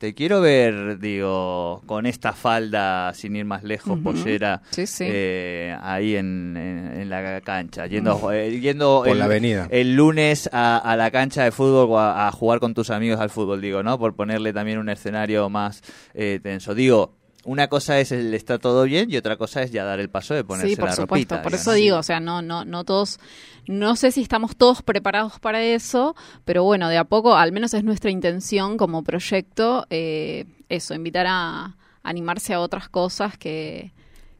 Te 0.00 0.14
quiero 0.14 0.40
ver, 0.40 0.98
digo, 0.98 1.82
con 1.84 2.06
esta 2.06 2.32
falda, 2.32 3.12
sin 3.12 3.36
ir 3.36 3.44
más 3.44 3.62
lejos, 3.62 3.92
Ujú. 3.98 4.02
pollera, 4.02 4.62
Sí, 4.70 4.86
sí. 4.86 5.04
eh, 5.06 5.76
ahí 5.82 6.16
en, 6.16 6.56
en- 6.56 7.00
en 7.02 7.10
la 7.10 7.42
cancha, 7.42 7.86
yendo, 7.86 8.32
eh, 8.32 8.58
yendo 8.60 9.02
Por 9.04 9.08
el, 9.08 9.18
la 9.18 9.26
avenida. 9.26 9.68
el 9.70 9.94
lunes 9.96 10.48
a, 10.54 10.78
a 10.78 10.96
la 10.96 11.10
cancha 11.10 11.44
de 11.44 11.52
fútbol 11.52 11.90
o 11.90 11.98
a, 11.98 12.28
a 12.28 12.32
jugar 12.32 12.60
con 12.60 12.72
tus 12.72 12.88
amigos 12.88 13.20
al 13.20 13.28
fútbol, 13.28 13.60
digo, 13.60 13.82
¿no? 13.82 13.98
Por 13.98 14.16
ponerle 14.16 14.54
también 14.54 14.78
un 14.78 14.88
escenario 14.88 15.50
más 15.50 15.82
eh, 16.14 16.40
tenso. 16.42 16.74
Digo, 16.74 17.16
una 17.44 17.68
cosa 17.68 17.98
es 18.00 18.12
el 18.12 18.34
está 18.34 18.58
todo 18.58 18.84
bien 18.84 19.10
y 19.10 19.16
otra 19.16 19.36
cosa 19.36 19.62
es 19.62 19.70
ya 19.72 19.84
dar 19.84 19.98
el 20.00 20.10
paso 20.10 20.34
de 20.34 20.44
ponerse 20.44 20.70
Sí, 20.70 20.76
por 20.76 20.86
la 20.90 20.94
supuesto. 20.94 21.14
ropita. 21.36 21.42
por 21.42 21.52
digamos. 21.52 21.60
eso 21.62 21.72
digo, 21.72 21.96
o 21.98 22.02
sea, 22.02 22.20
no, 22.20 22.42
no, 22.42 22.64
no 22.64 22.84
todos, 22.84 23.18
no 23.66 23.96
sé 23.96 24.12
si 24.12 24.20
estamos 24.22 24.56
todos 24.56 24.82
preparados 24.82 25.38
para 25.40 25.62
eso, 25.62 26.14
pero 26.44 26.64
bueno, 26.64 26.88
de 26.88 26.98
a 26.98 27.04
poco, 27.04 27.34
al 27.36 27.52
menos 27.52 27.72
es 27.74 27.82
nuestra 27.84 28.10
intención 28.10 28.76
como 28.76 29.02
proyecto, 29.04 29.86
eh, 29.90 30.44
eso, 30.68 30.94
invitar 30.94 31.26
a 31.28 31.76
animarse 32.02 32.54
a 32.54 32.60
otras 32.60 32.88
cosas 32.88 33.36
que, 33.38 33.92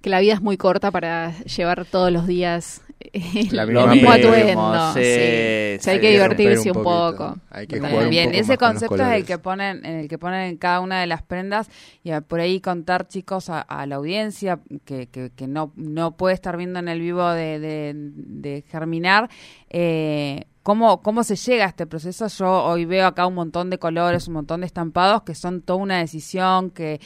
que 0.02 0.10
la 0.10 0.20
vida 0.20 0.34
es 0.34 0.40
muy 0.42 0.56
corta 0.56 0.90
para 0.90 1.38
llevar 1.44 1.84
todos 1.86 2.10
los 2.12 2.26
días 2.26 2.82
La 3.50 3.66
el 3.66 3.68
misma 3.68 3.86
mismo 3.86 4.10
atuendo. 4.12 4.92
sí, 4.94 5.04
sí. 5.04 5.10
sí, 5.14 5.78
Sí, 5.78 5.90
hay 5.90 6.00
que 6.00 6.10
divertirse 6.10 6.70
un, 6.70 6.76
un 6.78 6.82
poco. 6.82 7.38
Hay 7.50 7.66
que 7.66 7.80
jugar 7.80 8.08
un 8.08 8.10
Bien, 8.10 8.24
poco 8.24 8.36
ese 8.40 8.58
concepto 8.58 9.02
es 9.02 9.12
el 9.16 9.24
que 9.24 9.38
ponen, 9.38 9.84
en 9.86 9.96
el 10.00 10.08
que 10.08 10.18
ponen 10.18 10.42
en 10.42 10.56
cada 10.58 10.80
una 10.80 11.00
de 11.00 11.06
las 11.06 11.22
prendas 11.22 11.68
y 12.04 12.10
a- 12.10 12.20
por 12.20 12.40
ahí 12.40 12.60
contar 12.60 13.08
chicos 13.08 13.48
a, 13.50 13.60
a 13.62 13.86
la 13.86 13.96
audiencia 13.96 14.60
que, 14.84 15.08
que, 15.08 15.30
que 15.34 15.46
no, 15.48 15.72
no 15.76 16.16
puede 16.16 16.34
estar 16.34 16.56
viendo 16.56 16.78
en 16.78 16.88
el 16.88 17.00
vivo 17.00 17.26
de, 17.30 17.58
de, 17.58 17.92
de 17.94 18.64
Germinar, 18.70 19.30
eh, 19.70 20.44
¿cómo, 20.70 21.02
¿cómo 21.02 21.24
se 21.24 21.34
llega 21.34 21.64
a 21.64 21.68
este 21.68 21.84
proceso? 21.84 22.28
Yo 22.28 22.64
hoy 22.64 22.84
veo 22.84 23.04
acá 23.04 23.26
un 23.26 23.34
montón 23.34 23.70
de 23.70 23.78
colores, 23.78 24.28
un 24.28 24.34
montón 24.34 24.60
de 24.60 24.66
estampados 24.68 25.22
que 25.22 25.34
son 25.34 25.62
toda 25.62 25.80
una 25.80 25.98
decisión 25.98 26.70
que 26.70 27.00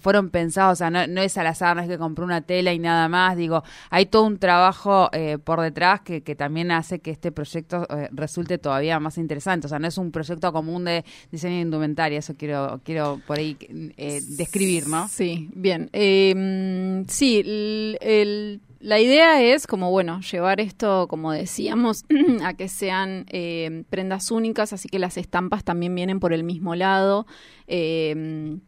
fueron 0.00 0.30
pensados, 0.30 0.74
o 0.74 0.76
sea, 0.76 0.88
no, 0.88 1.20
es 1.20 1.36
al 1.36 1.48
azar, 1.48 1.74
no 1.74 1.82
es 1.82 1.88
que 1.88 1.98
compré 1.98 2.24
una 2.24 2.42
tela 2.42 2.72
y 2.72 2.78
nada 2.78 3.08
más, 3.08 3.36
digo, 3.36 3.64
hay 3.90 4.06
todo 4.06 4.22
un 4.22 4.38
trabajo 4.38 5.08
eh, 5.12 5.38
por 5.42 5.60
detrás 5.60 6.02
que, 6.02 6.22
que 6.22 6.36
también 6.36 6.70
hace 6.70 7.00
que 7.00 7.10
este 7.10 7.32
proyecto 7.32 7.88
eh, 7.90 8.08
resulte 8.12 8.58
todavía 8.58 9.00
más 9.00 9.18
interesante, 9.18 9.66
o 9.66 9.68
sea, 9.68 9.80
no 9.80 9.88
es 9.88 9.98
un 9.98 10.12
proyecto 10.12 10.52
común 10.52 10.84
de 10.84 11.04
diseño 11.32 11.56
de 11.56 11.62
indumentaria, 11.62 12.20
eso 12.20 12.36
quiero, 12.36 12.80
quiero 12.84 13.20
por 13.26 13.36
ahí 13.36 13.56
eh, 13.96 14.20
describir, 14.28 14.86
¿no? 14.86 15.08
Sí, 15.08 15.50
bien. 15.56 15.90
Mm, 15.92 17.08
sí, 17.08 17.98
el- 18.00 18.60
la 18.82 19.00
idea 19.00 19.40
es 19.40 19.66
como, 19.66 19.90
bueno, 19.90 20.20
llevar 20.20 20.60
esto, 20.60 21.06
como 21.08 21.32
decíamos, 21.32 22.04
a 22.44 22.54
que 22.54 22.68
sean 22.68 23.24
eh, 23.30 23.84
prendas 23.88 24.30
únicas, 24.30 24.72
así 24.72 24.88
que 24.88 24.98
las 24.98 25.16
estampas 25.16 25.64
también 25.64 25.94
vienen 25.94 26.20
por 26.20 26.32
el 26.32 26.44
mismo 26.44 26.74
lado. 26.74 27.26
Eh, 27.66 28.58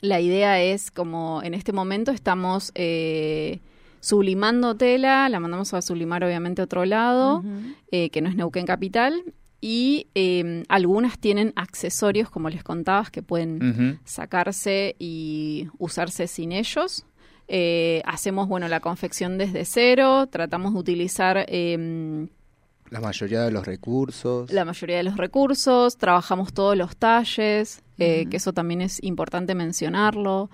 la 0.00 0.20
idea 0.20 0.62
es 0.62 0.90
como, 0.90 1.42
en 1.42 1.54
este 1.54 1.72
momento 1.72 2.12
estamos... 2.12 2.72
eh, 2.74 3.60
sublimando 4.00 4.76
tela, 4.76 5.28
la 5.28 5.40
mandamos 5.40 5.74
a 5.74 5.82
sublimar 5.82 6.22
obviamente 6.22 6.62
a 6.62 6.66
otro 6.66 6.84
lado, 6.84 7.42
eh, 7.90 8.10
que 8.10 8.20
no 8.20 8.28
es 8.28 8.36
Neuquén 8.36 8.64
Capital, 8.64 9.24
y 9.60 10.06
eh, 10.14 10.62
algunas 10.68 11.18
tienen 11.18 11.52
accesorios, 11.56 12.30
como 12.30 12.48
les 12.48 12.62
contabas, 12.62 13.10
que 13.10 13.22
pueden 13.22 13.98
sacarse 14.04 14.94
y 15.00 15.66
usarse 15.78 16.28
sin 16.28 16.52
ellos. 16.52 17.06
Eh, 17.48 18.02
hacemos, 18.04 18.46
bueno, 18.48 18.68
la 18.68 18.80
confección 18.80 19.38
desde 19.38 19.64
cero, 19.64 20.26
tratamos 20.30 20.74
de 20.74 20.78
utilizar 20.80 21.46
eh, 21.48 22.26
La 22.90 23.00
mayoría 23.00 23.40
de 23.42 23.50
los 23.50 23.66
recursos. 23.66 24.52
la 24.52 24.64
mayoría 24.66 24.98
de 24.98 25.02
los 25.04 25.16
recursos, 25.16 25.96
trabajamos 25.96 26.52
todos 26.52 26.76
los 26.76 26.96
talles, 26.96 27.82
eh, 27.98 28.26
que 28.30 28.36
eso 28.36 28.52
también 28.52 28.82
es 28.82 29.02
importante 29.02 29.54
mencionarlo. 29.54 30.50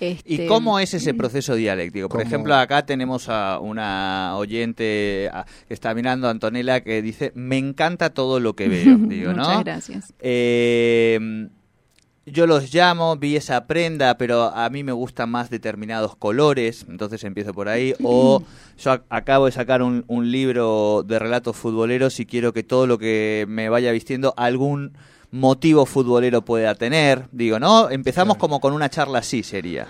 ¿Y 0.00 0.06
Este, 0.34 0.46
cómo 0.46 0.78
es 0.78 0.92
ese 0.94 1.14
proceso 1.14 1.54
dialéctico? 1.54 2.08
Por 2.08 2.20
¿Cómo? 2.20 2.28
ejemplo, 2.28 2.54
acá 2.54 2.84
tenemos 2.84 3.28
a 3.30 3.58
una 3.58 4.36
oyente 4.36 5.30
a- 5.32 5.44
que 5.66 5.74
está 5.74 5.94
mirando, 5.94 6.28
Antonella, 6.28 6.82
que 6.82 7.00
dice, 7.02 7.32
me 7.34 7.56
encanta 7.56 8.10
todo 8.10 8.38
lo 8.38 8.54
que 8.54 8.68
veo. 8.68 8.96
Digo, 9.08 9.30
Muchas 9.32 9.48
¿no? 9.48 9.64
gracias. 9.64 10.12
Eh, 10.20 11.48
yo 12.32 12.46
los 12.46 12.72
llamo, 12.72 13.16
vi 13.16 13.36
esa 13.36 13.66
prenda, 13.66 14.16
pero 14.18 14.44
a 14.44 14.68
mí 14.70 14.84
me 14.84 14.92
gustan 14.92 15.30
más 15.30 15.50
determinados 15.50 16.16
colores, 16.16 16.84
entonces 16.88 17.22
empiezo 17.24 17.52
por 17.54 17.68
ahí. 17.68 17.94
O 18.02 18.42
yo 18.78 18.90
ac- 18.92 19.02
acabo 19.10 19.46
de 19.46 19.52
sacar 19.52 19.82
un, 19.82 20.04
un 20.08 20.30
libro 20.30 21.04
de 21.06 21.18
relatos 21.18 21.56
futboleros 21.56 22.18
y 22.20 22.26
quiero 22.26 22.52
que 22.52 22.62
todo 22.62 22.86
lo 22.86 22.98
que 22.98 23.44
me 23.48 23.68
vaya 23.68 23.92
vistiendo 23.92 24.34
algún 24.36 24.92
motivo 25.30 25.84
futbolero 25.86 26.42
pueda 26.42 26.74
tener. 26.74 27.26
Digo, 27.32 27.58
¿no? 27.58 27.90
Empezamos 27.90 28.36
como 28.38 28.60
con 28.60 28.72
una 28.72 28.88
charla 28.88 29.18
así 29.18 29.42
sería. 29.42 29.86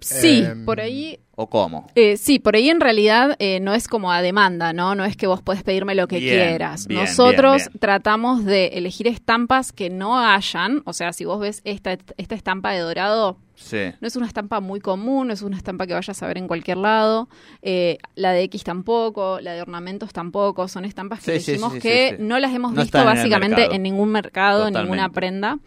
Sí, 0.00 0.44
Em, 0.46 0.64
por 0.64 0.80
ahí 0.80 1.18
¿O 1.40 1.48
cómo? 1.48 1.86
Eh, 1.94 2.16
sí, 2.16 2.40
por 2.40 2.56
ahí 2.56 2.68
en 2.68 2.80
realidad 2.80 3.36
eh, 3.38 3.60
no 3.60 3.72
es 3.72 3.86
como 3.86 4.10
a 4.10 4.20
demanda, 4.22 4.72
¿no? 4.72 4.96
No 4.96 5.04
es 5.04 5.16
que 5.16 5.28
vos 5.28 5.40
podés 5.40 5.62
pedirme 5.62 5.94
lo 5.94 6.08
que 6.08 6.18
Bien, 6.18 6.34
quieras. 6.34 6.88
bien, 6.88 7.02
Nosotros 7.02 7.66
bien, 7.68 7.78
tratamos 7.78 8.44
de 8.44 8.66
elegir 8.74 9.06
estampas 9.06 9.70
que 9.70 9.88
no 9.88 10.18
hayan, 10.18 10.82
o 10.84 10.92
sea, 10.92 11.12
si 11.12 11.24
vos 11.24 11.38
ves 11.38 11.60
esta, 11.62 11.96
esta 12.16 12.34
estampa 12.34 12.72
de 12.72 12.80
dorado, 12.80 13.36
Sí. 13.54 13.78
no 14.00 14.08
es 14.08 14.16
una 14.16 14.26
estampa 14.26 14.58
muy 14.58 14.80
común, 14.80 15.28
no 15.28 15.32
es 15.32 15.42
una 15.42 15.56
estampa 15.56 15.86
que 15.86 15.94
vayas 15.94 16.20
a 16.20 16.26
ver 16.26 16.38
en 16.38 16.48
cualquier 16.48 16.78
lado. 16.78 17.28
Eh, 17.62 17.98
la 18.16 18.32
de 18.32 18.42
X 18.42 18.64
tampoco, 18.64 19.38
la 19.40 19.52
de 19.52 19.62
ornamentos 19.62 20.12
tampoco. 20.12 20.66
Son 20.66 20.84
estampas 20.84 21.20
que 21.20 21.38
Sí, 21.38 21.52
decimos 21.52 21.74
sí, 21.74 21.78
que 21.78 22.16
no 22.18 22.40
las 22.40 22.52
hemos 22.52 22.72
No 22.72 22.82
visto 22.82 22.98
en 22.98 23.04
básicamente 23.04 23.74
en 23.76 23.84
ningún 23.84 24.10
mercado, 24.10 24.66
en 24.66 24.74
ninguna 24.74 25.08
prenda. 25.10 25.58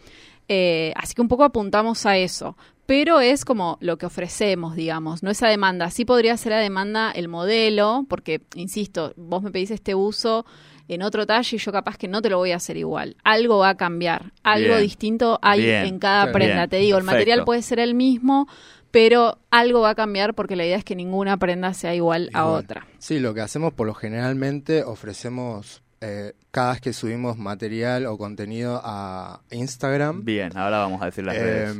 Eh, 0.48 0.92
así 0.96 1.14
que 1.14 1.22
un 1.22 1.28
poco 1.28 1.44
apuntamos 1.44 2.04
a 2.04 2.16
eso. 2.18 2.56
Pero 2.86 3.20
es 3.20 3.44
como 3.44 3.78
lo 3.80 3.96
que 3.96 4.06
ofrecemos, 4.06 4.74
digamos, 4.74 5.22
no 5.22 5.30
esa 5.30 5.48
demanda. 5.48 5.90
Sí 5.90 6.04
podría 6.04 6.36
ser 6.36 6.52
a 6.52 6.58
demanda 6.58 7.10
el 7.12 7.28
modelo, 7.28 8.04
porque, 8.08 8.42
insisto, 8.54 9.14
vos 9.16 9.42
me 9.42 9.50
pedís 9.50 9.70
este 9.70 9.94
uso 9.94 10.44
en 10.88 11.02
otro 11.02 11.26
talle 11.26 11.56
y 11.56 11.58
yo 11.58 11.72
capaz 11.72 11.96
que 11.96 12.08
no 12.08 12.20
te 12.20 12.28
lo 12.28 12.38
voy 12.38 12.52
a 12.52 12.56
hacer 12.56 12.76
igual. 12.76 13.16
Algo 13.24 13.58
va 13.58 13.70
a 13.70 13.76
cambiar, 13.76 14.32
algo 14.42 14.68
Bien. 14.68 14.80
distinto 14.82 15.38
hay 15.42 15.62
Bien. 15.62 15.86
en 15.86 15.98
cada 15.98 16.32
prenda. 16.32 16.56
Bien. 16.56 16.70
Te 16.70 16.76
digo, 16.78 16.98
el 16.98 17.04
material 17.04 17.44
puede 17.44 17.62
ser 17.62 17.78
el 17.78 17.94
mismo, 17.94 18.48
pero 18.90 19.38
algo 19.50 19.80
va 19.80 19.90
a 19.90 19.94
cambiar 19.94 20.34
porque 20.34 20.56
la 20.56 20.66
idea 20.66 20.76
es 20.76 20.84
que 20.84 20.96
ninguna 20.96 21.36
prenda 21.36 21.72
sea 21.74 21.94
igual, 21.94 22.30
a 22.34 22.46
otra. 22.46 22.86
Sí, 22.98 23.20
lo 23.20 23.32
que 23.32 23.40
hacemos 23.40 23.72
por 23.72 23.86
lo 23.86 23.94
generalmente 23.94 24.84
ofrecemos 24.84 25.82
eh, 26.00 26.34
cada 26.50 26.72
vez 26.72 26.80
que 26.80 26.92
subimos 26.92 27.38
material 27.38 28.06
o 28.06 28.18
contenido 28.18 28.80
a 28.84 29.40
Instagram. 29.50 30.24
Bien, 30.24 30.56
ahora 30.56 30.78
vamos 30.78 31.00
a 31.00 31.06
decir 31.06 31.24
las 31.24 31.36
redes. 31.36 31.76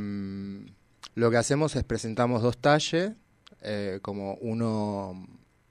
Lo 1.15 1.31
que 1.31 1.37
hacemos 1.37 1.77
es 1.77 1.85
presentamos 1.85 2.43
dos 2.43 2.59
talles, 2.59 3.13
eh, 3.63 3.99
como 4.03 4.35
uno 4.41 5.27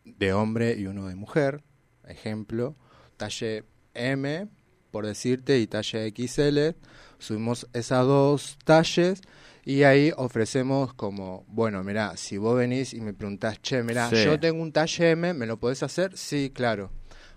de 0.05 0.33
hombre 0.33 0.75
y 0.77 0.87
uno 0.87 1.07
de 1.07 1.15
mujer, 1.15 1.63
ejemplo, 2.07 2.75
talle 3.17 3.63
M, 3.93 4.47
por 4.91 5.05
decirte, 5.05 5.59
y 5.59 5.67
talle 5.67 6.07
XL. 6.15 6.75
Subimos 7.19 7.67
esas 7.73 8.05
dos 8.05 8.57
talles 8.65 9.21
y 9.63 9.83
ahí 9.83 10.11
ofrecemos 10.17 10.93
como, 10.93 11.45
bueno, 11.47 11.83
mira, 11.83 12.17
si 12.17 12.37
vos 12.37 12.57
venís 12.57 12.93
y 12.93 13.01
me 13.01 13.13
preguntás, 13.13 13.61
che, 13.61 13.83
mira, 13.83 14.09
Sí. 14.09 14.23
yo 14.25 14.39
tengo 14.39 14.61
un 14.61 14.71
talle 14.71 15.11
M, 15.11 15.33
¿me 15.33 15.45
lo 15.45 15.57
podés 15.59 15.83
hacer? 15.83 16.17
Sí, 16.17 16.51
claro. 16.53 16.91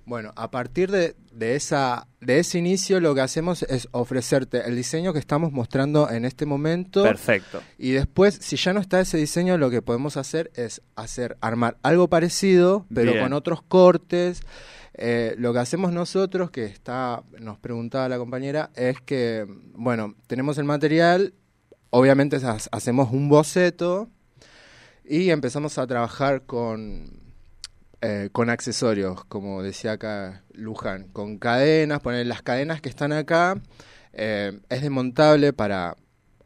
Bueno, 0.07 0.33
a 0.37 0.51
partir 0.51 0.91
de, 0.91 1.17
de, 1.33 1.57
esa, 1.57 2.07
de 2.21 2.39
ese 2.39 2.59
inicio 2.59 3.01
lo 3.01 3.15
que 3.15 3.23
hacemos 3.23 3.63
es 3.63 3.89
ofrecerte 3.93 4.61
el 4.69 4.77
diseño 4.77 5.15
que 5.15 5.19
estamos 5.19 5.51
mostrando 5.51 6.11
en 6.11 6.27
este 6.27 6.45
momento 6.45 7.03
Perfecto. 7.03 7.63
y 7.79 7.93
después, 7.93 8.35
si 8.41 8.57
ya 8.57 8.75
no 8.75 8.81
está 8.81 9.01
ese 9.01 9.17
diseño, 9.17 9.57
lo 9.57 9.71
que 9.71 9.81
podemos 9.81 10.19
hacer 10.19 10.51
es 10.57 10.83
hacer 10.95 11.39
armar 11.41 11.79
algo 11.83 12.09
parecido, 12.09 12.85
pero 12.95 13.13
Bien. 13.13 13.25
con 13.25 13.33
otros 13.33 13.63
cortes. 13.63 14.43
Eh, 14.97 15.35
lo 15.39 15.53
que 15.53 15.59
hacemos 15.59 15.91
nosotros, 15.93 16.51
que 16.51 16.67
está, 16.67 17.23
nos 17.41 17.59
preguntaba 17.59 18.09
la 18.09 18.19
compañera, 18.19 18.71
es 18.77 19.01
que, 19.01 19.47
bueno, 19.75 20.15
tenemos 20.29 20.57
el 20.59 20.65
material, 20.65 21.35
obviamente 21.91 22.37
ha- 22.37 22.59
hacemos 22.71 23.11
un 23.11 23.29
boceto 23.29 24.09
y 25.05 25.31
empezamos 25.31 25.79
a 25.79 25.87
trabajar 25.87 26.43
con, 26.43 27.24
eh, 28.07 28.29
con 28.33 28.51
accesorios, 28.51 29.25
como 29.27 29.63
decía 29.63 29.93
acá 29.93 30.43
Luján, 30.53 31.09
con 31.13 31.39
cadenas, 31.39 32.01
poner 32.01 32.27
las 32.27 32.43
cadenas 32.43 32.81
que 32.83 32.91
están 32.91 33.13
acá, 33.13 33.57
eh, 34.13 34.61
es 34.69 34.83
desmontable 34.83 35.53
para, 35.55 35.97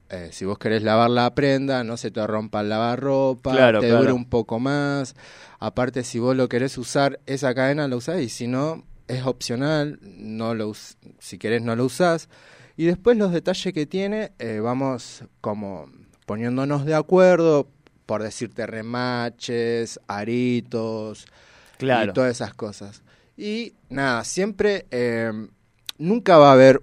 eh, 0.08 0.28
si 0.30 0.44
vos 0.44 0.58
querés 0.58 0.82
lavar 0.84 1.10
la 1.10 1.34
prenda, 1.34 1.82
no 1.82 1.96
se 1.96 2.10
te 2.12 2.24
rompa 2.26 2.60
el 2.60 2.68
lavarropa, 2.68 3.50
Claro, 3.54 3.80
te 3.80 3.88
claro. 3.88 4.02
dure 4.02 4.12
un 4.12 4.28
poco 4.28 4.60
más. 4.60 5.16
Aparte, 5.58 6.04
si 6.04 6.18
vos 6.20 6.36
lo 6.36 6.48
querés 6.48 6.78
usar, 6.78 7.18
esa 7.26 7.52
cadena 7.54 7.88
la 7.88 7.96
usás 7.96 8.20
y 8.20 8.28
si 8.28 8.46
no, 8.46 8.84
es 9.08 9.24
opcional, 9.26 9.98
no 10.02 10.54
lo 10.54 10.68
us- 10.68 10.96
si 11.18 11.38
querés 11.38 11.62
no 11.62 11.74
lo 11.74 11.86
usás. 11.86 12.28
Y 12.76 12.84
después 12.86 13.16
los 13.16 13.32
detalles 13.32 13.74
que 13.74 13.86
tiene, 13.86 14.30
eh, 14.38 14.60
vamos 14.62 15.24
como 15.40 15.86
poniéndonos 16.26 16.84
de 16.84 16.94
acuerdo, 16.94 17.68
por 18.06 18.22
decirte 18.22 18.66
remaches, 18.66 19.98
aritos, 20.06 21.26
Claro. 21.78 22.11
y 22.11 22.14
todas 22.14 22.30
esas 22.32 22.54
cosas. 22.54 23.02
Y 23.37 23.75
nada, 23.88 24.25
siempre, 24.25 24.87
eh, 24.90 25.32
nunca 25.99 26.37
va 26.38 26.50
a 26.50 26.52
haber 26.52 26.82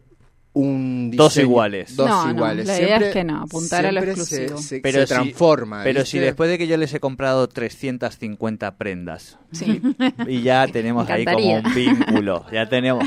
un 0.53 1.11
Dos 1.13 1.33
diseño- 1.33 1.43
iguales. 1.49 1.95
Dos 1.97 2.07
No, 2.07 2.25
no, 2.27 2.31
iguales. 2.31 2.65
la 2.65 2.77
idea 2.77 2.87
Siempre- 2.87 3.07
es 3.09 3.13
que 3.13 3.23
no, 3.25 3.41
apuntar 3.43 3.85
a 3.85 3.91
lo 3.91 4.01
siempre 4.01 4.23
se- 4.25 4.35
exclusivo. 4.43 4.61
Se, 4.61 4.79
Pero 4.79 4.99
se 5.01 5.07
si- 5.07 5.13
transforma. 5.13 5.83
Pero 5.83 5.99
¿viste? 5.99 6.11
si 6.11 6.19
después 6.19 6.49
de 6.49 6.57
que 6.57 6.67
yo 6.67 6.77
les 6.77 6.93
he 6.93 7.01
comprado 7.01 7.49
350 7.49 8.75
prendas 8.77 9.37
Sí. 9.51 9.81
y 10.27 10.41
ya 10.43 10.65
tenemos 10.71 11.09
ahí 11.09 11.25
como 11.25 11.57
un 11.57 11.73
vínculo, 11.75 12.45
ya 12.53 12.69
tenemos... 12.69 13.03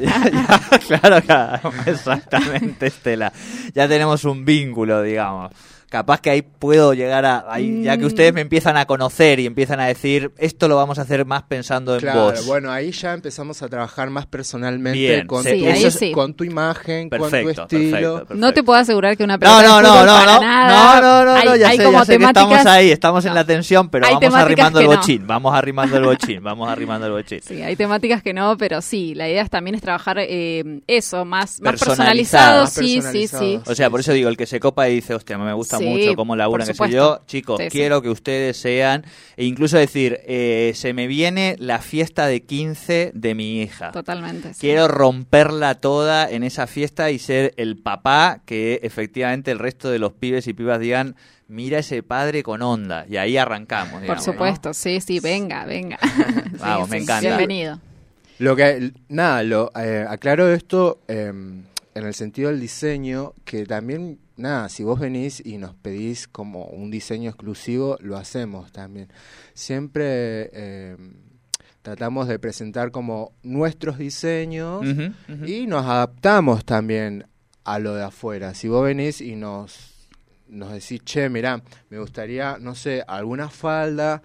ya- 0.00 0.30
ya, 0.90 0.98
claro, 0.98 1.22
claro, 1.24 1.72
exactamente, 1.86 2.86
Estela. 2.88 3.32
Ya 3.74 3.86
tenemos 3.86 4.24
un 4.24 4.44
vínculo, 4.44 5.02
digamos. 5.02 5.52
Capaz 5.92 6.22
que 6.22 6.30
ahí 6.30 6.40
puedo 6.42 6.94
llegar 6.94 7.26
a, 7.26 7.44
ahí, 7.52 7.82
ya 7.82 7.98
que 7.98 8.04
Mm. 8.04 8.06
ustedes 8.06 8.32
me 8.32 8.40
empiezan 8.40 8.78
a 8.78 8.86
conocer 8.86 9.38
y 9.40 9.46
empiezan 9.46 9.78
a 9.78 9.86
decir, 9.86 10.32
esto 10.38 10.66
lo 10.66 10.76
vamos 10.76 10.98
a 10.98 11.02
hacer 11.02 11.26
más 11.26 11.42
pensando 11.42 11.94
en 11.94 12.00
Claro, 12.00 12.22
vos. 12.22 12.46
bueno, 12.46 12.72
ahí 12.72 12.90
ya 12.92 13.12
empezamos 13.12 13.62
a 13.62 13.68
trabajar 13.68 14.08
más 14.08 14.24
personalmente 14.26 14.98
Bien, 14.98 15.26
con, 15.26 15.44
sí, 15.44 15.58
tu, 15.60 15.66
ahí 15.66 15.90
sí. 15.90 16.12
con 16.12 16.32
tu 16.34 16.44
imagen, 16.44 17.10
con 17.10 17.20
Perfecto, 17.20 17.66
tu 17.66 17.76
estilo. 17.76 17.90
perfecto, 17.90 18.14
perfecto. 18.20 18.34
No 18.36 18.52
te 18.54 18.62
puedo 18.62 18.78
asegurar 18.80 19.16
que 19.18 19.24
una 19.24 19.34
No, 19.34 19.40
pelota 19.40 19.62
no, 19.62 19.82
no, 19.82 19.88
no, 19.94 20.04
no, 20.06 20.40
nada. 20.40 21.00
no, 21.00 21.02
no, 21.02 21.24
no, 21.26 21.32
hay, 21.36 21.44
no, 21.44 21.56
ya 21.56 21.68
hay 21.68 21.76
sé, 21.76 21.84
como 21.84 21.98
ya 21.98 22.04
sé 22.06 22.18
que 22.18 22.24
estamos 22.24 22.66
ahí, 22.66 22.90
estamos 22.90 23.24
en 23.26 23.34
la 23.34 23.44
tensión, 23.44 23.88
pero 23.90 24.06
vamos 24.10 24.34
arrimando 24.34 24.80
el 24.80 24.86
no. 24.88 24.96
bochín, 24.96 25.26
vamos 25.26 25.54
arrimando 25.54 25.96
el 25.98 26.04
bochín, 26.04 26.42
vamos 26.42 26.68
arrimando 26.70 27.06
el 27.06 27.12
bochín. 27.12 27.40
Sí, 27.42 27.60
hay 27.62 27.76
temáticas 27.76 28.22
que 28.22 28.32
no, 28.32 28.56
pero 28.56 28.80
sí, 28.80 29.14
la 29.14 29.28
idea 29.28 29.42
es 29.42 29.50
también 29.50 29.74
es 29.74 29.82
trabajar 29.82 30.16
eh, 30.20 30.80
eso, 30.86 31.26
más, 31.26 31.60
más 31.60 31.72
Personalizado. 31.72 32.62
personalizado, 32.62 32.62
Más 32.62 32.72
sí, 32.72 32.80
sí, 32.88 32.94
personalizado. 32.94 33.42
sí. 33.42 33.60
O 33.66 33.74
sea, 33.74 33.90
por 33.90 34.00
eso 34.00 34.12
digo, 34.14 34.30
el 34.30 34.36
que 34.38 34.46
se 34.46 34.58
copa 34.58 34.88
y 34.88 34.94
dice, 34.94 35.14
hostia, 35.14 35.36
me 35.36 35.52
gusta 35.52 35.78
Sí, 35.82 35.88
mucho 35.88 36.14
cómo 36.16 36.36
laburan, 36.36 36.66
que 36.66 36.72
sé 36.72 36.76
supuesto. 36.76 36.96
yo, 36.96 37.22
chicos, 37.26 37.58
Sí, 37.58 37.64
sí. 37.64 37.70
quiero 37.70 38.02
que 38.02 38.10
ustedes 38.10 38.56
sean, 38.56 39.04
e 39.36 39.44
incluso 39.44 39.76
decir, 39.78 40.18
eh, 40.26 40.72
se 40.74 40.92
me 40.94 41.06
viene 41.06 41.56
la 41.58 41.78
fiesta 41.80 42.26
de 42.26 42.42
15 42.42 43.12
de 43.14 43.34
mi 43.34 43.62
hija. 43.62 43.92
Totalmente. 43.92 44.54
sí. 44.54 44.60
Quiero 44.60 44.88
romperla 44.88 45.76
toda 45.76 46.30
en 46.30 46.42
esa 46.44 46.66
fiesta 46.66 47.10
y 47.10 47.18
ser 47.18 47.54
el 47.56 47.76
papá 47.76 48.42
que 48.46 48.80
efectivamente 48.82 49.50
el 49.50 49.58
resto 49.58 49.90
de 49.90 49.98
los 49.98 50.12
pibes 50.12 50.46
y 50.46 50.52
pibas 50.52 50.80
digan, 50.80 51.16
mira 51.48 51.78
ese 51.80 52.02
padre 52.02 52.42
con 52.42 52.62
onda. 52.62 53.04
Y 53.08 53.16
ahí 53.16 53.36
arrancamos. 53.36 54.02
Por 54.04 54.20
supuesto, 54.20 54.72
sí, 54.74 55.00
sí, 55.00 55.20
venga, 55.20 55.64
venga. 55.66 55.98
Vamos, 56.60 56.86
Sí, 56.88 56.90
me 56.92 56.96
sí, 56.98 57.02
encanta. 57.04 57.28
Bienvenido. 57.28 57.80
Lo 58.38 58.56
que, 58.56 58.92
nada, 59.08 59.42
lo, 59.44 59.70
eh, 59.76 60.04
aclaro 60.08 60.52
esto 60.52 61.00
eh, 61.06 61.26
en 61.94 62.06
el 62.06 62.14
sentido 62.14 62.50
del 62.50 62.58
diseño, 62.60 63.34
que 63.44 63.66
también, 63.66 64.18
nada, 64.36 64.68
si 64.68 64.84
vos 64.84 64.98
venís 64.98 65.42
y 65.44 65.58
nos 65.58 65.74
pedís 65.74 66.28
como 66.28 66.66
un 66.66 66.90
diseño 66.90 67.30
exclusivo, 67.30 67.96
lo 68.00 68.16
hacemos 68.16 68.72
también. 68.72 69.08
Siempre 69.54 70.50
eh, 70.52 70.96
tratamos 71.82 72.28
de 72.28 72.38
presentar 72.38 72.90
como 72.90 73.32
nuestros 73.42 73.98
diseños 73.98 74.84
y 75.46 75.66
nos 75.66 75.84
adaptamos 75.84 76.64
también 76.64 77.26
a 77.64 77.78
lo 77.78 77.94
de 77.94 78.04
afuera. 78.04 78.54
Si 78.54 78.68
vos 78.68 78.84
venís 78.84 79.20
y 79.20 79.36
nos, 79.36 80.08
nos 80.48 80.72
decís, 80.72 81.02
che, 81.04 81.28
mirá, 81.28 81.62
me 81.90 81.98
gustaría, 81.98 82.58
no 82.58 82.74
sé, 82.74 83.04
alguna 83.06 83.48
falda 83.48 84.22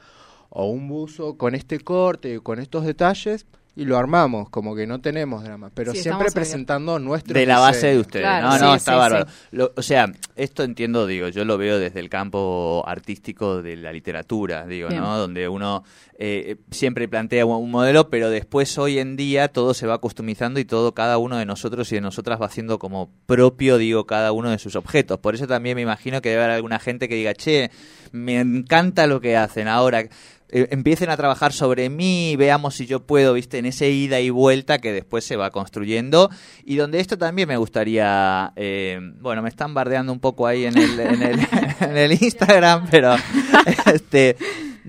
o 0.49 0.69
un 0.69 0.87
buzo 0.87 1.37
con 1.37 1.55
este 1.55 1.79
corte, 1.79 2.39
con 2.39 2.59
estos 2.59 2.85
detalles, 2.85 3.45
y 3.79 3.85
lo 3.85 3.95
armamos, 3.95 4.49
como 4.49 4.75
que 4.75 4.87
no 4.87 4.99
tenemos 5.01 5.43
drama, 5.43 5.69
pero 5.71 5.91
Sí, 5.93 5.99
siempre 5.99 6.31
presentando 6.31 6.97
nuestro 6.97 7.33
de 7.33 7.45
la 7.45 7.59
base 7.59 7.87
de 7.87 7.99
ustedes. 7.99 8.25
Claro, 8.25 8.47
no, 8.47 8.57
no, 8.57 8.71
sí, 8.71 8.77
está 8.77 8.93
sí, 8.93 8.97
bárbaro. 8.97 9.25
sí. 9.29 9.33
Lo- 9.51 9.71
o 9.75 9.81
sea, 9.83 10.11
esto 10.35 10.63
entiendo, 10.63 11.05
digo, 11.05 11.27
yo 11.27 11.45
lo 11.45 11.59
veo 11.59 11.77
desde 11.77 11.99
el 11.99 12.09
campo 12.09 12.83
artístico 12.87 13.61
de 13.61 13.75
la 13.77 13.93
literatura, 13.93 14.65
digo, 14.65 14.89
Bien. 14.89 15.01
¿no? 15.01 15.15
Donde 15.19 15.47
uno 15.47 15.83
eh, 16.17 16.55
siempre 16.71 17.07
plantea 17.07 17.45
un, 17.45 17.63
un 17.63 17.69
modelo, 17.69 18.09
pero 18.09 18.31
después 18.31 18.75
hoy 18.79 18.97
en 18.97 19.15
día 19.15 19.47
todo 19.49 19.75
se 19.75 19.85
va 19.85 19.99
customizando 19.99 20.59
y 20.59 20.65
todo, 20.65 20.95
cada 20.95 21.19
uno 21.19 21.37
de 21.37 21.45
nosotros 21.45 21.91
y 21.91 21.95
de 21.95 22.01
nosotras 22.01 22.41
va 22.41 22.47
haciendo 22.47 22.79
como 22.79 23.11
propio, 23.27 23.77
digo, 23.77 24.07
cada 24.07 24.31
uno 24.31 24.49
de 24.49 24.57
sus 24.57 24.75
objetos. 24.75 25.19
Por 25.19 25.35
eso 25.35 25.45
también 25.45 25.75
me 25.75 25.83
imagino 25.83 26.19
que 26.21 26.29
debe 26.29 26.41
haber 26.43 26.55
alguna 26.55 26.79
gente 26.79 27.07
que 27.07 27.13
diga, 27.13 27.35
che, 27.35 27.69
me 28.11 28.39
encanta 28.39 29.05
lo 29.05 29.21
que 29.21 29.37
hacen 29.37 29.67
ahora. 29.67 30.03
Eh, 30.49 30.67
empiecen 30.71 31.09
a 31.09 31.17
trabajar 31.17 31.51
sobre 31.51 31.89
mí, 31.89 32.35
veamos 32.37 32.75
si 32.75 32.85
yo 32.85 33.05
puedo, 33.05 33.33
viste, 33.33 33.57
en 33.57 33.65
ese 33.65 33.89
ida 33.89 34.19
y 34.21 34.29
vuelta 34.29 34.79
que 34.79 34.93
después 34.93 35.25
se 35.25 35.35
va 35.35 35.51
construyendo. 35.51 36.29
Y 36.63 36.77
donde 36.77 36.99
esto 36.99 37.17
también 37.17 37.47
me 37.47 37.57
gustaría, 37.57 38.53
eh, 38.55 38.99
bueno, 39.19 39.41
me 39.41 39.49
están 39.49 39.73
bardeando 39.73 40.13
un 40.13 40.19
poco 40.19 40.47
ahí 40.47 40.65
en 40.65 40.77
el, 40.77 40.99
en 40.99 41.21
el, 41.21 41.39
en 41.81 41.97
el 41.97 42.11
Instagram, 42.23 42.87
pero 42.89 43.15
este, 43.93 44.37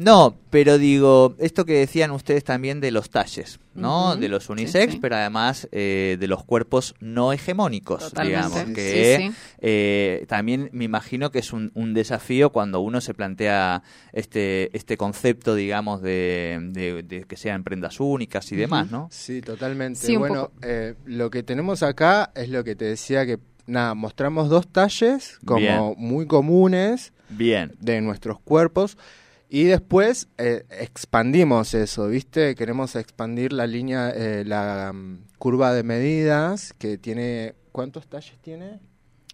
no, 0.00 0.37
pero 0.50 0.78
digo, 0.78 1.35
esto 1.38 1.64
que 1.64 1.73
decían 1.75 2.12
ustedes 2.12 2.45
también 2.45 2.81
de 2.81 2.93
los 2.93 3.11
talles, 3.11 3.59
¿no? 3.75 4.14
De 4.14 4.28
los 4.28 4.49
unisex, 4.49 4.93
sí. 4.93 4.99
pero 5.02 5.17
además 5.17 5.69
eh, 5.73 6.17
de 6.21 6.28
los 6.28 6.45
cuerpos 6.45 6.95
no 7.00 7.33
hegemónicos, 7.33 8.05
Totalmente, 8.11 8.37
digamos, 8.49 8.69
sí, 8.69 8.73
que 8.75 9.17
sí. 9.21 9.33
eh, 9.61 10.25
también 10.28 10.71
me 10.73 10.85
imagino 10.85 11.33
que 11.33 11.40
es 11.40 11.52
un, 11.52 11.73
un 11.75 11.95
desafío 11.95 12.50
cuando 12.50 12.78
uno 12.78 13.00
se 13.00 13.12
plantea 13.12 13.83
este, 14.12 14.71
este 14.76 14.97
concepto, 14.97 15.57
digamos, 15.57 16.00
de, 16.00 16.59
de- 16.71 17.02
de 17.02 17.25
que 17.25 17.37
sean 17.37 17.65
prendas 17.65 17.99
únicas 17.99 18.52
y 18.52 18.56
demás, 18.56 18.93
¿no? 18.93 19.08
Sí, 19.11 19.41
totalmente. 19.41 20.17
Bueno, 20.17 20.52
eh, 20.63 20.95
lo 21.06 21.28
que 21.30 21.43
tenemos 21.43 21.82
acá 21.82 22.30
es 22.37 22.49
lo 22.50 22.63
que 22.63 22.76
te 22.76 22.84
decía 22.84 23.26
que, 23.26 23.41
nada, 23.67 23.95
mostramos 23.95 24.49
dos 24.49 24.69
talles 24.69 25.39
como 25.45 25.58
Bien. 25.97 26.08
muy 26.08 26.26
comunes 26.26 27.13
Bien. 27.30 27.73
de 27.80 28.00
nuestros 28.00 28.39
cuerpos 28.39 28.97
y 29.49 29.65
después 29.65 30.28
eh, 30.39 30.65
expandimos 30.71 31.75
eso, 31.75 32.08
¿viste? 32.08 32.54
Queremos 32.54 32.95
expandir 32.97 33.52
la 33.52 33.67
línea, 33.67 34.11
eh, 34.11 34.45
la 34.47 34.93
mm, 34.95 35.19
curva 35.39 35.73
de 35.73 35.82
medidas 35.82 36.73
que 36.75 36.99
tiene, 36.99 37.54
¿cuántos 37.73 38.06
talles 38.08 38.37
tiene? 38.43 38.80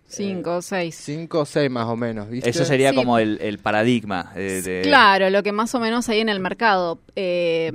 Cinco 0.06 0.56
o 0.56 0.62
seis. 0.62 0.94
Cinco 0.94 1.40
o 1.40 1.44
seis 1.46 1.70
más 1.70 1.86
o 1.86 1.96
menos, 1.96 2.28
¿viste? 2.28 2.50
Eso 2.50 2.64
sería 2.64 2.90
Sí. 2.90 2.96
como 2.96 3.18
el, 3.18 3.38
el 3.40 3.58
paradigma. 3.58 4.32
eh, 4.36 4.62
de- 4.62 4.82
Claro, 4.82 5.30
lo 5.30 5.42
que 5.42 5.50
más 5.50 5.74
o 5.74 5.80
menos 5.80 6.08
hay 6.08 6.20
en 6.20 6.28
el 6.28 6.38
mercado. 6.40 7.00
Eh, 7.16 7.72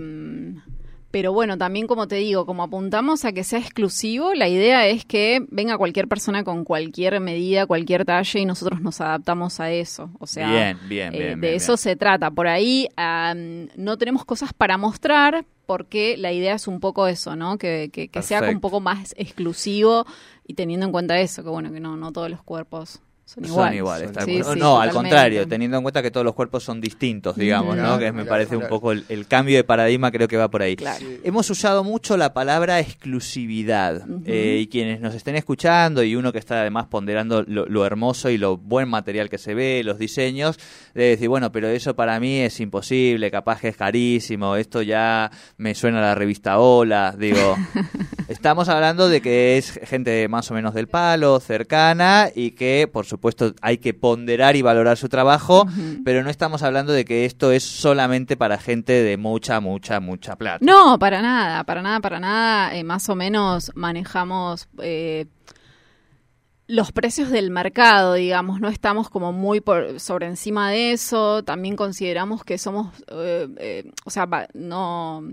pero 1.11 1.33
bueno, 1.33 1.57
también 1.57 1.87
como 1.87 2.07
te 2.07 2.17
digo, 2.17 2.45
como 2.45 2.63
apuntamos 2.63 3.25
a 3.25 3.31
que 3.31 3.43
sea 3.43 3.59
exclusivo, 3.59 4.33
la 4.35 4.47
idea 4.47 4.87
es 4.87 5.05
que 5.05 5.43
venga 5.49 5.77
cualquier 5.77 6.07
persona 6.07 6.43
con 6.43 6.63
cualquier 6.63 7.19
medida, 7.19 7.65
cualquier 7.65 8.05
talle 8.05 8.39
y 8.39 8.45
nosotros 8.45 8.81
nos 8.81 9.01
adaptamos 9.01 9.59
a 9.59 9.71
eso. 9.71 10.11
O 10.19 10.27
sea, 10.27 10.51
Bien, 10.51 10.79
bien, 10.87 11.13
eh, 11.15 11.17
bien, 11.19 11.41
de 11.41 11.55
eso 11.55 11.77
se 11.77 11.95
trata. 11.95 12.29
Por 12.29 12.47
ahí 12.47 12.87
am, 12.95 13.69
no 13.75 13.97
tenemos 13.97 14.23
cosas 14.23 14.53
para 14.53 14.77
mostrar 14.77 15.45
porque 15.65 16.15
la 16.17 16.31
idea 16.31 16.53
es 16.55 16.67
un 16.67 16.79
poco 16.79 17.07
eso, 17.07 17.35
¿no? 17.35 17.57
Que, 17.57 17.89
que, 17.91 18.07
que 18.09 18.21
sea 18.21 18.41
un 18.41 18.59
poco 18.59 18.79
más 18.79 19.13
exclusivo 19.17 20.05
y 20.45 20.53
teniendo 20.53 20.85
en 20.85 20.91
cuenta 20.91 21.19
eso, 21.19 21.43
que 21.43 21.49
bueno, 21.49 21.71
que 21.71 21.79
no, 21.79 21.97
no 21.97 22.11
todos 22.11 22.29
los 22.29 22.43
cuerpos 22.43 23.01
son 23.29 23.43
Son 23.45 23.51
iguales. 23.53 23.77
iguales. 23.77 24.11
tal 24.11 24.25
Sí, 24.25 24.41
cual. 24.41 24.53
sí, 24.55 24.59
no, 24.59 24.81
al 24.81 24.89
contrario, 24.89 25.47
teniendo 25.47 25.77
en 25.77 25.83
cuenta 25.83 26.01
que 26.01 26.09
todos 26.09 26.25
los 26.25 26.33
cuerpos 26.33 26.63
son 26.63 26.81
distintos, 26.81 27.35
digamos, 27.37 27.75
¿no? 27.77 27.83
Claro, 27.83 27.99
Que 27.99 28.05
me 28.11 28.23
claro, 28.23 28.29
parece 28.29 28.57
un 28.57 28.67
poco 28.67 28.91
el, 28.91 29.05
el 29.07 29.27
cambio 29.27 29.55
de 29.57 29.63
paradigma, 29.63 30.11
creo 30.11 30.27
que 30.27 30.35
va 30.35 30.49
por 30.49 30.63
ahí. 30.63 30.75
Claro. 30.75 31.05
Hemos 31.23 31.47
usado 31.49 31.83
mucho 31.83 32.17
la 32.17 32.33
palabra 32.33 32.79
exclusividad 32.79 34.01
eh, 34.25 34.57
y 34.61 34.67
quienes 34.67 34.99
nos 35.01 35.13
estén 35.13 35.35
escuchando 35.35 36.01
y 36.01 36.15
uno 36.15 36.31
que 36.33 36.39
está 36.39 36.61
además 36.61 36.87
ponderando 36.87 37.43
lo, 37.43 37.67
lo 37.67 37.85
hermoso 37.85 38.31
y 38.31 38.39
lo 38.39 38.57
buen 38.57 38.89
material 38.89 39.29
que 39.29 39.37
se 39.37 39.53
ve, 39.53 39.83
los 39.83 39.99
diseños, 39.99 40.57
de 40.95 41.03
decir, 41.03 41.29
bueno, 41.29 41.51
pero 41.51 41.67
eso 41.67 41.95
para 41.95 42.19
mí 42.19 42.39
es 42.39 42.59
imposible, 42.59 43.29
capaz 43.29 43.61
que 43.61 43.67
es 43.67 43.77
carísimo, 43.77 44.55
esto 44.55 44.81
ya 44.81 45.29
me 45.57 45.75
suena 45.75 45.99
a 45.99 46.01
la 46.01 46.15
revista 46.15 46.57
Hola, 46.59 47.15
digo, 47.17 47.55
estamos 48.27 48.69
hablando 48.69 49.07
de 49.07 49.21
que 49.21 49.57
es 49.57 49.79
gente 49.83 50.27
más 50.27 50.49
o 50.49 50.55
menos 50.55 50.73
del 50.73 50.87
palo, 50.87 51.39
cercana 51.39 52.29
y 52.33 52.51
que 52.51 52.89
por 52.91 53.05
supuesto 53.05 53.18
hay 53.61 53.77
que 53.77 53.93
ponderar 53.93 54.55
y 54.55 54.61
valorar 54.61 54.97
su 54.97 55.09
trabajo, 55.09 55.65
pero 56.03 56.23
no 56.23 56.29
estamos 56.29 56.63
hablando 56.63 56.93
de 56.93 57.05
que 57.05 57.25
esto 57.25 57.51
es 57.51 57.63
solamente 57.63 58.37
para 58.37 58.57
gente 58.57 58.93
de 58.93 59.17
mucha, 59.17 59.59
mucha, 59.59 59.99
mucha 59.99 60.35
plata. 60.35 60.59
No, 60.61 60.97
para 60.99 61.21
nada, 61.21 61.63
para 61.63 61.81
nada, 61.81 61.99
para 61.99 62.19
nada. 62.19 62.75
Eh, 62.75 62.83
más 62.83 63.09
o 63.09 63.15
menos 63.15 63.71
manejamos 63.75 64.67
eh, 64.81 65.25
los 66.69 66.91
precios 66.91 67.31
del 67.31 67.49
mercado, 67.49 68.13
digamos. 68.13 68.61
No 68.61 68.69
estamos 68.69 69.09
como 69.09 69.33
muy 69.33 69.59
por, 69.59 69.99
sobre 69.99 70.27
encima 70.27 70.69
de 70.69 70.91
eso. 70.91 71.43
También 71.43 71.75
consideramos 71.75 72.43
que 72.43 72.59
somos, 72.59 72.93
eh, 73.07 73.47
eh, 73.57 73.91
o 74.05 74.11
sea, 74.11 74.27
no 74.53 75.23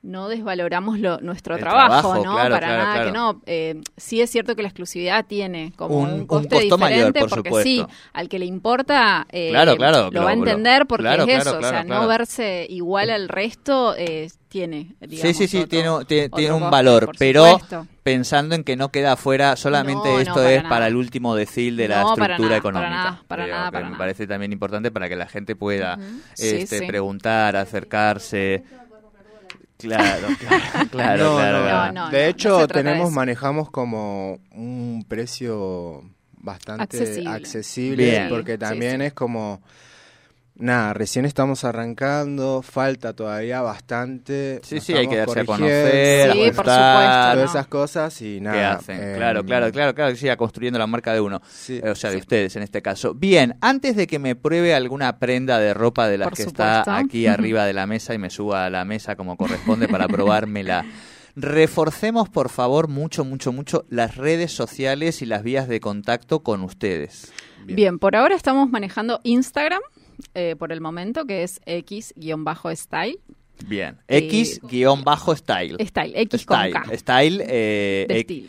no 0.00 0.28
desvaloramos 0.28 0.98
lo- 1.00 1.18
nuestro 1.20 1.56
El 1.56 1.60
trabajo, 1.60 2.12
trabajo, 2.12 2.24
¿no? 2.24 2.32
claro, 2.34 2.54
Para 2.54 2.66
claro, 2.68 2.82
nada 2.82 2.94
claro. 2.94 3.06
que 3.10 3.12
no. 3.18 3.42
Eh, 3.46 3.80
sí 3.96 4.20
es 4.20 4.30
cierto 4.30 4.54
que 4.54 4.62
la 4.62 4.68
exclusividad 4.68 5.26
tiene 5.26 5.72
como 5.76 5.96
Un- 5.98 6.08
un, 6.08 6.12
un 6.20 6.26
coste 6.26 6.48
costo 6.48 6.78
mayor, 6.78 6.90
diferente 7.12 7.20
por 7.20 7.28
porque 7.30 7.48
supuesto. 7.48 7.68
sí, 7.68 7.84
al 8.12 8.28
que 8.28 8.38
le 8.38 8.46
importa 8.46 9.26
eh, 9.30 9.50
Claro, 9.50 9.76
claro, 9.76 10.10
lo 10.10 10.22
va 10.24 10.30
a 10.30 10.34
entender 10.34 10.86
porque 10.86 11.08
es 11.08 11.28
eso, 11.46 11.58
o 11.58 11.62
sea, 11.62 11.82
no 11.84 12.06
verse 12.06 12.66
igual 12.70 13.10
al 13.10 13.28
resto 13.28 13.94
eh, 13.98 14.30
tiene, 14.48 14.94
digamos, 15.00 15.20
Sí, 15.20 15.34
sí, 15.34 15.48
sí, 15.48 15.56
otro- 15.58 15.68
tiene, 15.68 16.04
tiene, 16.06 16.28
tiene 16.30 16.52
un 16.54 16.60
coste, 16.60 16.70
valor, 16.72 17.10
pero 17.18 17.44
supuesto. 17.58 17.86
pensando 18.02 18.54
en 18.54 18.64
que 18.64 18.76
no 18.76 18.90
queda 18.90 19.12
afuera, 19.12 19.56
solamente 19.56 20.08
No, 20.08 20.14
no, 20.14 20.20
esto 20.20 20.34
para 20.34 20.50
es 20.52 20.56
nada. 20.62 20.68
para 20.70 20.86
el 20.86 20.96
último 20.96 21.34
decil 21.34 21.76
de 21.76 21.88
la 21.88 22.02
No, 22.02 22.14
para 22.14 22.34
estructura 22.34 22.48
nada, 22.48 22.56
económica. 22.58 22.88
para 22.88 23.02
nada, 23.02 23.22
para 23.28 23.46
nada, 23.46 23.70
para 23.72 23.88
me 23.90 23.96
parece 23.98 24.26
también 24.26 24.52
importante 24.52 24.90
para 24.90 25.08
que 25.08 25.16
la 25.16 25.26
gente 25.26 25.54
pueda. 25.56 25.98
Sí, 26.32 26.46
este, 26.56 26.78
sí. 26.78 26.86
preguntar, 26.86 27.56
acercarse. 27.56 28.64
Claro, 29.78 30.26
claro, 30.38 30.88
claro, 30.90 31.24
No, 31.24 31.34
claro, 31.36 31.58
no, 31.58 31.64
claro. 31.64 31.92
no, 31.92 32.04
no, 32.06 32.10
de 32.10 32.28
hecho, 32.28 32.58
de 32.58 32.66
tenemos, 32.68 33.12
manejamos 33.12 33.70
como 33.70 34.38
un 34.52 35.04
precio 35.08 36.02
bastante 36.32 36.82
Accesible. 37.26 38.26
porque 38.28 38.52
Sí, 38.52 38.58
también 38.58 39.00
sí. 39.00 39.06
es 39.06 39.12
como, 39.14 39.62
nada, 40.58 40.92
recién 40.94 41.24
estamos 41.24 41.64
arrancando, 41.64 42.62
falta 42.62 43.12
todavía 43.14 43.60
bastante. 43.62 44.60
Sí, 44.62 44.80
sí, 44.80 44.92
hay 44.94 45.06
que 45.08 45.16
darse 45.16 45.40
a 45.40 45.44
conocer, 45.44 46.30
a 46.30 46.32
Sí, 46.32 46.38
por 46.38 46.50
supuesto, 46.50 46.74
Todas 46.74 47.50
esas 47.50 47.66
cosas 47.68 48.22
y 48.22 48.34
¿Qué 48.34 48.40
nada. 48.40 48.72
hacen? 48.74 48.96
eh, 49.00 49.14
claro, 49.16 49.44
claro, 49.44 49.70
claro, 49.72 49.94
claro, 49.94 50.12
que 50.12 50.16
siga 50.18 50.36
construyendo 50.36 50.78
la 50.78 50.86
marca 50.86 51.12
de 51.12 51.20
uno. 51.20 51.40
Sí. 51.48 51.80
Eh, 51.82 51.90
O 51.90 51.94
sea, 51.94 52.10
de 52.10 52.16
ustedes 52.18 52.56
en 52.56 52.62
este 52.62 52.82
caso. 52.82 53.14
Bien, 53.14 53.56
antes 53.60 53.96
de 53.96 54.06
que 54.06 54.18
me 54.18 54.36
pruebe 54.36 54.74
alguna 54.74 55.18
prenda 55.18 55.58
de 55.58 55.74
ropa 55.74 56.08
de 56.08 56.18
las 56.18 56.28
Por 56.28 56.36
que 56.36 56.42
está 56.44 56.80
supuesto. 56.84 57.04
aquí 57.06 57.26
arriba 57.26 57.64
de 57.64 57.72
la 57.72 57.86
mesa 57.86 58.14
y 58.14 58.18
me 58.18 58.30
suba 58.30 58.66
a 58.66 58.70
la 58.70 58.84
mesa 58.84 59.16
como 59.16 59.36
corresponde 59.36 59.88
para 59.88 60.06
probármela, 60.08 60.84
reforcemos 61.36 62.28
por 62.28 62.48
favor 62.48 62.88
mucho, 62.88 63.24
mucho, 63.24 63.52
mucho 63.52 63.84
las 63.88 64.16
redes 64.16 64.52
sociales 64.52 65.22
y 65.22 65.26
las 65.26 65.42
vías 65.42 65.68
de 65.68 65.80
contacto 65.80 66.40
con 66.42 66.62
ustedes. 66.62 67.32
Bien. 67.64 67.98
por 67.98 68.16
ahora 68.16 68.34
estamos 68.34 68.70
manejando 68.70 69.20
Instagram 69.24 69.80
eh, 70.34 70.56
por 70.58 70.72
el 70.72 70.80
momento, 70.80 71.24
que 71.26 71.42
es 71.42 71.60
X-style. 71.66 73.18
Bien, 73.66 73.98
Eh, 74.06 74.18
X-style. 74.18 75.76
Style, 75.86 76.12
X 76.20 76.40
Style, 76.42 76.72
con 76.72 76.82
K. 76.82 76.96
Style, 76.96 77.44
eh, 77.48 78.06
de 78.08 78.20
estilo. 78.20 78.48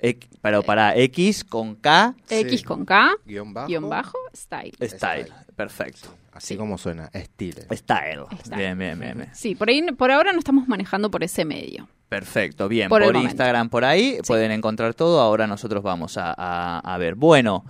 X- 0.00 0.28
pero 0.40 0.62
para 0.62 0.96
X 0.96 1.44
con 1.44 1.74
K, 1.76 2.14
Sí. 2.26 2.34
X 2.36 2.62
con 2.62 2.84
K, 2.84 3.10
Guión 3.24 3.52
bajo. 3.52 3.66
guion 3.68 3.88
bajo, 3.88 4.16
style. 4.34 4.72
Style. 4.82 5.32
Perfecto. 5.56 6.08
Así 6.32 6.56
como 6.56 6.78
suena, 6.78 7.10
estilo. 7.12 7.62
Style. 7.72 8.24
Style. 8.44 8.56
Bien, 8.56 8.78
bien, 8.78 8.98
bien, 8.98 9.16
bien. 9.16 9.30
Sí, 9.34 9.56
por 9.56 9.68
ahí, 9.68 9.82
por 9.92 10.10
ahora 10.12 10.32
no 10.32 10.38
estamos 10.38 10.68
manejando 10.68 11.10
por 11.10 11.24
ese 11.24 11.44
medio. 11.44 11.88
Perfecto, 12.08 12.68
bien. 12.68 12.88
Por 12.88 13.00
Por, 13.00 13.08
el 13.08 13.12
momento. 13.14 13.30
Instagram, 13.32 13.68
por 13.68 13.84
ahí, 13.84 14.18
pueden 14.26 14.52
encontrar 14.52 14.94
todo. 14.94 15.20
Ahora 15.20 15.46
nosotros 15.48 15.82
vamos 15.82 16.16
a, 16.16 16.32
a- 16.36 16.78
a 16.78 16.98
ver. 16.98 17.16
Bueno, 17.16 17.64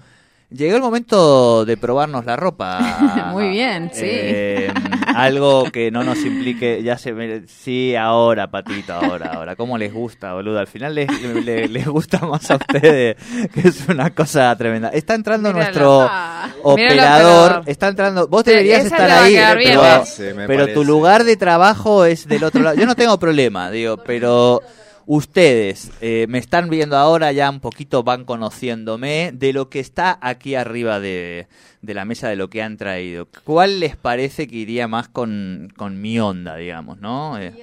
llegó 0.51 0.77
el 0.77 0.83
momento 0.83 1.65
de 1.65 1.77
probarnos 1.77 2.25
la 2.25 2.37
ropa. 2.37 3.29
Muy 3.33 3.51
bien, 3.51 3.91
sí. 3.93 4.01
Eh, 4.05 4.73
algo 5.15 5.65
que 5.73 5.91
no 5.91 6.05
nos 6.05 6.19
implique, 6.25 6.83
ya 6.83 6.97
se 6.99 7.13
ve, 7.13 7.43
sí, 7.47 7.95
ahora, 7.97 8.51
Patito, 8.51 8.93
ahora, 8.95 9.33
ahora. 9.35 9.57
¿Cómo 9.57 9.77
les 9.79 9.93
gusta, 9.93 10.33
boludo? 10.35 10.59
Al 10.59 10.67
final 10.67 10.95
les, 10.95 11.09
les- 11.45 11.71
les 11.71 11.87
gusta 11.87 12.19
más 12.21 12.51
a 12.51 12.57
ustedes, 12.57 13.17
que 13.53 13.69
es 13.69 13.89
una 13.89 14.11
cosa 14.15 14.55
tremenda. 14.57 14.89
Está 14.91 15.15
entrando 15.15 15.49
Míralo. 15.49 15.65
nuestro 15.65 16.09
Ah. 16.11 16.49
operador, 16.63 17.63
está 17.67 17.89
entrando, 17.89 18.29
vos 18.29 18.45
deberías 18.45 18.85
estar 18.85 19.11
ahí, 19.11 19.33
bien, 19.33 19.47
pero, 19.63 20.05
me 20.37 20.47
pero 20.47 20.73
tu 20.73 20.85
lugar 20.85 21.25
de 21.25 21.37
trabajo 21.37 22.05
es 22.05 22.27
del 22.27 22.45
otro 22.45 22.63
lado. 22.63 22.77
Yo 22.77 22.87
no 22.87 22.95
tengo 22.95 23.19
problema, 23.19 23.71
digo, 23.71 23.97
pero 23.99 24.61
ustedes 25.11 25.91
eh, 26.03 26.27
me 26.29 26.37
están 26.37 26.69
viendo 26.69 26.97
ahora, 26.97 27.33
ya 27.33 27.49
un 27.49 27.61
poquito 27.61 28.03
van 28.03 28.25
conociéndome 28.27 29.31
de 29.33 29.55
lo 29.55 29.71
que 29.71 29.81
está 29.81 30.19
aquí 30.21 30.55
arriba 30.55 31.01
de, 31.01 31.47
de 31.81 31.95
la 31.95 32.05
mesa, 32.05 32.29
de 32.29 32.37
lo 32.37 32.51
que 32.51 32.63
han 32.63 32.77
traído. 32.77 33.27
¿Cuál 33.45 33.81
les 33.81 33.97
parece 33.97 34.47
que 34.47 34.57
iría 34.57 34.87
más 34.87 35.09
con, 35.09 35.73
con 35.77 36.01
mi 36.01 36.21
onda, 36.21 36.57
digamos, 36.57 37.01
no? 37.01 37.39
Eh, 37.39 37.55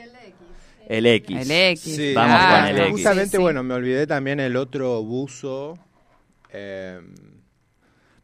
el 0.90 1.06
X. 1.06 1.38
El 1.42 1.52
X. 1.52 1.82
Sí, 1.96 2.14
Vamos 2.16 2.40
con 2.46 2.66
el 2.68 2.78
X. 2.80 2.92
Justamente, 2.92 3.26
Sí, 3.32 3.38
sí. 3.38 3.42
bueno, 3.44 3.62
me 3.64 3.76
olvidé 3.76 4.08
también 4.08 4.40
el 4.40 4.56
otro 4.56 5.04
buzo. 5.04 5.78
eh, 6.52 7.00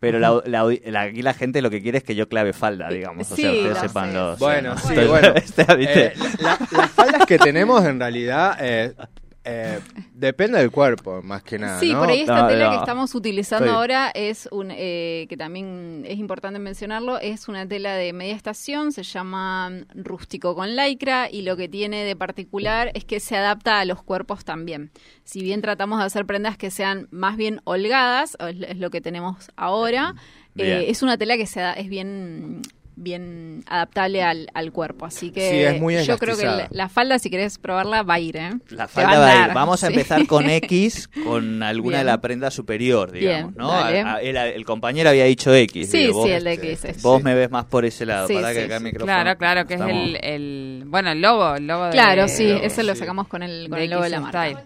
Pero 0.02 0.20
la, 0.20 0.42
la- 0.46 0.68
la- 0.86 1.02
aquí 1.02 1.22
la 1.22 1.34
gente 1.34 1.62
lo 1.62 1.70
que 1.70 1.82
quiere 1.82 2.00
es 2.00 2.04
que 2.04 2.16
yo 2.16 2.28
clave 2.28 2.52
falda, 2.54 2.90
digamos. 2.90 3.32
O 3.32 3.36
sea, 3.36 3.52
Sí, 3.52 3.58
ustedes 3.58 3.76
lo 3.76 3.88
sepan 3.88 4.08
sé. 4.10 4.14
los... 4.16 4.40
Bueno, 4.40 4.78
sí, 4.78 4.96
bueno. 5.08 5.34
este, 5.36 5.64
eh, 6.08 6.14
la- 6.42 6.58
las 6.72 6.90
faldas 6.92 7.26
que 7.28 7.38
tenemos 7.38 7.86
en 7.86 8.00
realidad 8.00 8.58
eh, 8.60 8.94
eh, 9.43 9.80
depende 10.13 10.60
del 10.60 10.69
cuerpo, 10.69 11.21
más 11.23 11.41
que 11.43 11.58
nada. 11.58 11.80
Sí, 11.80 11.93
¿no? 11.93 11.99
por 11.99 12.10
ahí 12.10 12.19
esta 12.21 12.43
No, 12.43 12.47
tela 12.47 12.65
no. 12.65 12.71
que 12.71 12.77
estamos 12.77 13.15
utilizando 13.15 13.71
ahora 13.71 14.12
es 14.13 14.47
un, 14.51 14.69
eh, 14.71 15.25
que 15.30 15.36
también 15.38 16.04
es 16.08 16.19
importante 16.19 16.60
mencionarlo, 16.60 17.19
es 17.19 17.47
una 17.47 17.67
tela 17.67 17.95
de 17.95 18.13
media 18.13 18.36
estación, 18.36 18.91
se 18.91 19.01
llama 19.04 19.71
rústico 19.95 20.54
con 20.54 20.75
lycra 20.75 21.27
y 21.32 21.41
lo 21.41 21.58
que 21.58 21.67
tiene 21.67 22.04
de 22.04 22.15
particular 22.15 22.91
es 22.93 23.04
que 23.04 23.19
se 23.19 23.36
adapta 23.36 23.80
a 23.80 23.86
los 23.86 24.04
cuerpos 24.04 24.45
también. 24.45 24.91
Si 25.23 25.41
bien 25.41 25.62
tratamos 25.62 25.99
de 25.99 26.06
hacer 26.06 26.25
prendas 26.27 26.58
que 26.58 26.69
sean 26.69 27.08
más 27.12 27.36
bien 27.36 27.62
holgadas, 27.63 28.38
o 28.39 28.45
es, 28.45 28.58
es 28.62 28.77
lo 28.77 28.91
que 28.91 29.01
tenemos 29.01 29.49
ahora, 29.56 30.13
eh, 30.58 30.86
es 30.89 31.01
una 31.01 31.17
tela 31.17 31.36
que 31.38 31.47
se 31.47 31.62
da- 31.62 31.73
es 31.73 31.89
bien 31.89 32.62
bien 33.02 33.64
adaptable 33.68 34.24
al, 34.24 34.48
al 34.54 34.72
cuerpo, 34.72 35.06
así 35.06 35.32
que 35.32 35.50
Sí, 35.50 35.58
es 35.62 35.82
muy 35.82 36.04
yo 36.04 36.18
creo 36.18 36.38
que 36.38 36.46
la, 36.46 36.68
la 36.70 36.90
falda 36.90 37.18
si 37.20 37.30
querés 37.30 37.58
probarla 37.58 38.04
va 38.04 38.14
a 38.16 38.20
ir, 38.20 38.38
¿eh? 38.38 38.52
La 38.70 38.84
va 38.84 38.88
falda 38.88 39.20
va 39.20 39.32
a 39.44 39.48
ir. 39.48 39.54
Vamos 39.54 39.84
a 39.84 39.88
sí. 39.88 39.94
empezar 39.94 40.26
con 40.28 40.50
X, 40.50 41.08
con 41.24 41.64
alguna 41.64 42.00
de 42.00 42.04
la 42.04 42.22
prenda 42.22 42.52
superior, 42.52 43.12
digamos, 43.12 43.54
Bien, 43.54 43.56
¿no? 43.58 43.72
dale. 43.72 44.02
A- 44.02 44.14
a- 44.16 44.22
el, 44.22 44.38
el 44.38 44.66
compañero 44.66 45.10
había 45.10 45.26
dicho 45.26 45.54
X. 45.54 45.90
Sí, 45.90 45.98
digo, 45.98 46.14
vos, 46.20 46.26
sí, 46.28 46.32
el 46.32 46.44
de 46.44 46.54
este, 46.54 46.72
X. 46.74 46.86
es- 46.86 47.02
Vos 47.02 47.24
me 47.24 47.34
ves 47.36 47.50
más 47.52 47.66
por 47.66 47.86
ese 47.86 48.06
lado, 48.06 48.28
Sí, 48.28 48.36
para 48.36 48.54
que 48.54 48.64
acá 48.64 48.76
el 48.76 48.80
sí. 48.80 48.84
micrófono. 48.86 49.14
Claro, 49.14 49.38
claro, 49.38 49.66
que 49.68 49.74
estamos- 49.74 49.94
es 49.94 50.00
el, 50.10 50.16
el. 50.24 50.84
Bueno, 50.88 51.12
el 51.12 51.22
logo. 51.22 51.56
El 51.56 51.68
logo 51.68 51.86
de, 51.86 51.92
Claro, 51.92 52.28
sí, 52.28 52.46
de 52.46 52.66
ese 52.66 52.84
lo 52.84 52.94
sí. 52.94 53.00
sacamos 53.00 53.28
con 53.28 53.44
el, 53.44 53.68
con 53.70 53.78
de 53.80 53.86
el 53.86 53.92
logo 53.92 54.04
de 54.04 54.10
la 54.10 54.20
marca. 54.22 54.64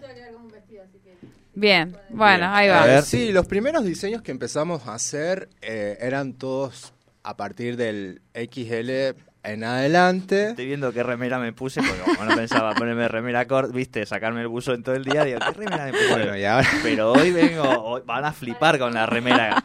Bien, 1.58 1.96
bueno, 2.10 2.36
Bien. 2.36 2.50
ahí 2.52 2.68
A 2.68 2.72
va. 2.80 2.84
ver. 2.84 3.02
Sí, 3.02 3.32
los 3.32 3.46
primeros 3.46 3.82
diseños 3.84 4.20
que 4.20 4.30
empezamos 4.30 4.86
a 4.86 4.94
hacer 4.94 5.48
eh, 5.62 5.96
eran 6.02 6.34
todos 6.34 6.92
a 7.26 7.36
partir 7.36 7.76
del 7.76 8.22
XL 8.34 9.18
en 9.42 9.64
adelante. 9.64 10.50
Estoy 10.50 10.66
viendo 10.66 10.92
qué 10.92 11.02
remera 11.02 11.40
me 11.40 11.52
puse, 11.52 11.82
porque 11.82 12.00
como 12.02 12.24
no 12.30 12.36
pensaba 12.36 12.72
ponerme 12.74 13.08
remera 13.08 13.46
corta, 13.48 13.72
viste, 13.72 14.06
sacarme 14.06 14.42
el 14.42 14.48
buzo 14.48 14.72
en 14.74 14.84
todo 14.84 14.94
el 14.94 15.04
día, 15.04 15.24
digo, 15.24 15.40
¿qué 15.40 15.50
remera 15.50 15.86
me 15.86 15.90
puse? 15.90 16.08
Bueno, 16.12 16.36
y 16.36 16.44
ahora 16.44 16.68
Pero 16.84 17.12
hoy 17.12 17.32
vengo, 17.32 17.64
hoy 17.64 18.02
van 18.06 18.24
a 18.24 18.32
flipar 18.32 18.78
con 18.78 18.94
la 18.94 19.06
remera. 19.06 19.64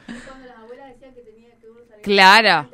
Claro. 2.02 2.68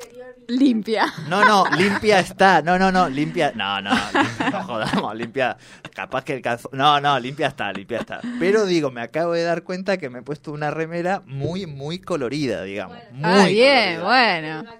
Limpia. 0.48 1.12
No, 1.28 1.44
no, 1.44 1.66
limpia 1.76 2.20
está. 2.20 2.62
No, 2.62 2.78
no, 2.78 2.90
no, 2.90 3.10
limpia. 3.10 3.52
No, 3.54 3.82
no, 3.82 3.90
limpia, 3.90 4.50
no 4.50 4.64
jodamos, 4.64 5.14
limpia. 5.14 5.58
Capaz 5.98 6.22
que 6.24 6.32
el 6.34 6.42
calzón. 6.42 6.70
No, 6.74 7.00
no, 7.00 7.18
limpia 7.18 7.48
está, 7.48 7.72
limpia 7.72 7.98
está. 7.98 8.20
Pero 8.38 8.66
digo, 8.66 8.92
me 8.92 9.00
acabo 9.00 9.32
de 9.32 9.42
dar 9.42 9.64
cuenta 9.64 9.96
que 9.98 10.08
me 10.08 10.20
he 10.20 10.22
puesto 10.22 10.52
una 10.52 10.70
remera 10.70 11.24
muy, 11.26 11.66
muy 11.66 11.98
colorida, 11.98 12.62
digamos. 12.62 12.98
Muy 13.10 13.24
Ah, 13.24 13.46
bien, 13.46 14.00
colorida. 14.00 14.62
bueno. 14.62 14.78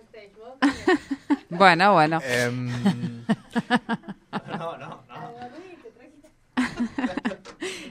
Bueno, 1.51 1.93
bueno. 1.95 2.21
em, 2.25 2.69
No, 4.59 4.77
no, 4.79 5.03
no. 5.09 5.29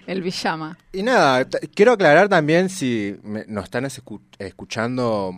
El 0.06 0.24
pijama. 0.24 0.78
y 0.94 1.04
nada, 1.04 1.46
quiero 1.76 1.92
aclarar 1.92 2.30
también 2.30 2.70
si 2.70 3.18
me- 3.24 3.44
nos 3.48 3.66
están 3.66 3.84
escu- 3.84 4.22
escuchando 4.40 5.34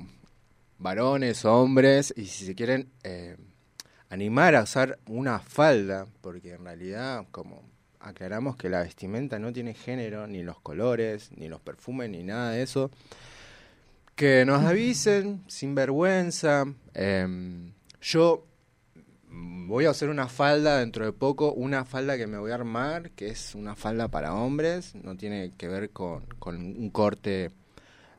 varones, 0.77 1.43
hombres, 1.43 2.13
y 2.15 2.25
si 2.25 2.45
se 2.45 2.53
quieren 2.53 2.91
eh, 3.03 3.35
animar 4.09 4.55
a 4.55 4.61
usar 4.63 4.99
una 5.07 5.39
falda, 5.39 6.05
porque 6.21 6.53
en 6.53 6.65
realidad, 6.65 7.25
como 7.31 7.63
aclaramos 7.99 8.55
que 8.55 8.69
la 8.69 8.81
vestimenta 8.81 9.39
no 9.39 9.51
tiene 9.51 9.73
género, 9.73 10.27
ni 10.27 10.43
los 10.43 10.59
colores, 10.59 11.31
ni 11.35 11.47
los 11.47 11.61
perfumes, 11.61 12.09
ni 12.09 12.23
nada 12.23 12.51
de 12.51 12.63
eso, 12.63 12.91
que 14.15 14.45
nos 14.45 14.63
avisen 14.63 15.43
sin 15.47 15.75
vergüenza. 15.75 16.65
em, 16.93 17.71
yo 18.01 18.45
voy 19.29 19.85
a 19.85 19.91
hacer 19.91 20.09
una 20.09 20.27
falda 20.27 20.79
dentro 20.79 21.05
de 21.05 21.11
poco, 21.11 21.53
una 21.53 21.85
falda 21.85 22.17
que 22.17 22.27
me 22.27 22.37
voy 22.37 22.51
a 22.51 22.55
armar, 22.55 23.11
que 23.11 23.27
es 23.27 23.55
una 23.55 23.75
falda 23.75 24.07
para 24.07 24.33
hombres, 24.33 24.95
no 24.95 25.15
tiene 25.15 25.51
que 25.57 25.67
ver 25.67 25.91
con, 25.91 26.25
un 26.45 26.89
corte 26.89 27.51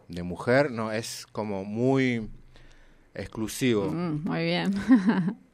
de 0.09 0.23
mujer, 0.23 0.71
no, 0.71 0.93
es 0.93 1.27
como 1.33 1.64
muy 1.64 2.29
exclusivo. 3.14 3.90
Mm, 3.90 4.25
muy 4.25 4.45
bien. 4.45 4.75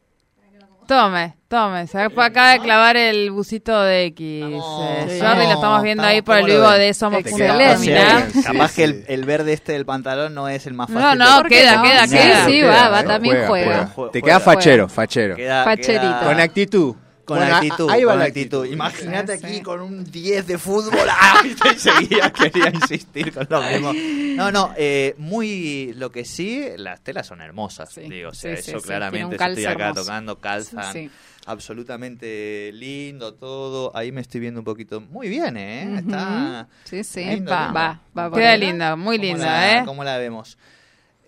Tome, 0.87 1.35
tome. 1.49 1.87
Se 1.89 2.01
acaba 2.01 2.51
de 2.53 2.61
clavar 2.61 2.97
el 2.97 3.31
busito 3.33 3.81
de 3.83 4.05
X. 4.07 4.45
Eh, 4.45 5.07
sí. 5.09 5.21
Jordi, 5.21 5.43
lo 5.45 5.53
estamos 5.53 5.83
viendo 5.83 6.03
Estamos- 6.03 6.15
ahí 6.15 6.23
por 6.23 6.37
el 6.37 6.41
¿cómo 6.43 6.53
lo 6.53 6.61
vivo 6.61 6.71
de 6.73 6.95
Somos 6.95 7.21
Excelente. 7.21 8.43
Capaz 8.45 8.69
sí. 8.69 8.77
que 8.77 8.85
el, 8.85 9.05
el 9.09 9.25
verde 9.25 9.53
este 9.53 9.73
del 9.73 9.85
pantalón 9.85 10.35
no 10.35 10.49
es 10.49 10.67
el 10.67 10.75
más 10.75 10.89
No, 10.89 11.01
fácil. 11.01 11.19
no, 11.19 11.37
de- 11.37 11.41
¿Por 11.43 11.49
qué 11.51 11.57
queda, 11.61 11.77
no? 11.77 11.83
queda, 11.83 12.07
Sí, 12.07 12.17
queda. 12.17 12.47
sí, 12.47 12.63
va, 12.63 12.89
va, 12.89 13.03
también 13.05 13.37
juega. 13.49 13.87
Juega, 13.95 14.13
Te 14.13 14.23
queda 14.23 14.41
fachero, 14.41 14.89
fachero. 14.89 15.35
Queda- 15.37 15.65
Facherito. 15.65 16.03
queda- 16.03 16.21
Con 16.25 16.41
actitud. 16.41 16.95
Con 17.27 17.39
Bueno, 17.39 17.57
actitud, 17.57 17.91
ahí 17.91 18.05
va 18.05 18.13
con 18.13 18.21
la 18.21 18.25
actitud. 18.27 18.61
actitud. 18.61 18.73
Imagínate 18.73 19.37
Sí, 19.37 19.45
aquí 19.47 19.61
con 19.61 19.81
un 19.81 20.05
10 20.05 20.47
de 20.47 20.59
fútbol. 20.59 21.07
¡Ah! 21.11 21.43
quería 22.39 22.71
insistir 22.73 23.33
con 23.35 23.47
lo 23.51 23.61
mismo. 23.63 23.93
No, 24.37 24.53
no, 24.53 24.73
eh, 24.77 25.15
muy. 25.19 25.93
Lo 25.97 26.13
que 26.13 26.25
sí, 26.25 26.65
las 26.77 27.01
telas 27.03 27.27
son 27.27 27.41
hermosas. 27.41 27.91
Sí, 27.93 28.03
digo, 28.03 28.31
o 28.31 28.35
sea, 28.35 28.53
eso 28.53 28.79
sí, 28.79 28.87
claramente. 28.87 29.35
estoy 29.35 29.65
acá 29.67 29.89
hermoso. 29.89 30.03
tocando, 30.03 30.39
calzan. 30.39 30.93
Sí. 30.93 31.11
Absolutamente 31.47 32.71
lindo 32.73 33.35
todo. 33.35 33.91
Ahí 33.97 34.13
me 34.13 34.21
estoy 34.21 34.41
viendo 34.41 34.61
un 34.61 34.65
poquito. 34.65 35.01
Muy 35.01 35.29
bien, 35.29 35.57
¿eh? 35.57 35.99
Está. 35.99 36.69
Sí, 36.85 37.03
sí. 37.03 37.25
lindo, 37.25 37.51
va, 37.51 37.65
lindo. 37.67 37.75
va, 38.17 38.29
va 38.29 38.37
Queda 38.37 38.57
linda, 38.57 38.95
muy 38.97 39.17
¿Cómo 39.17 39.27
linda, 39.29 39.79
¿eh? 39.79 39.83
¿Cómo 39.85 40.05
la 40.05 40.17
vemos? 40.19 40.57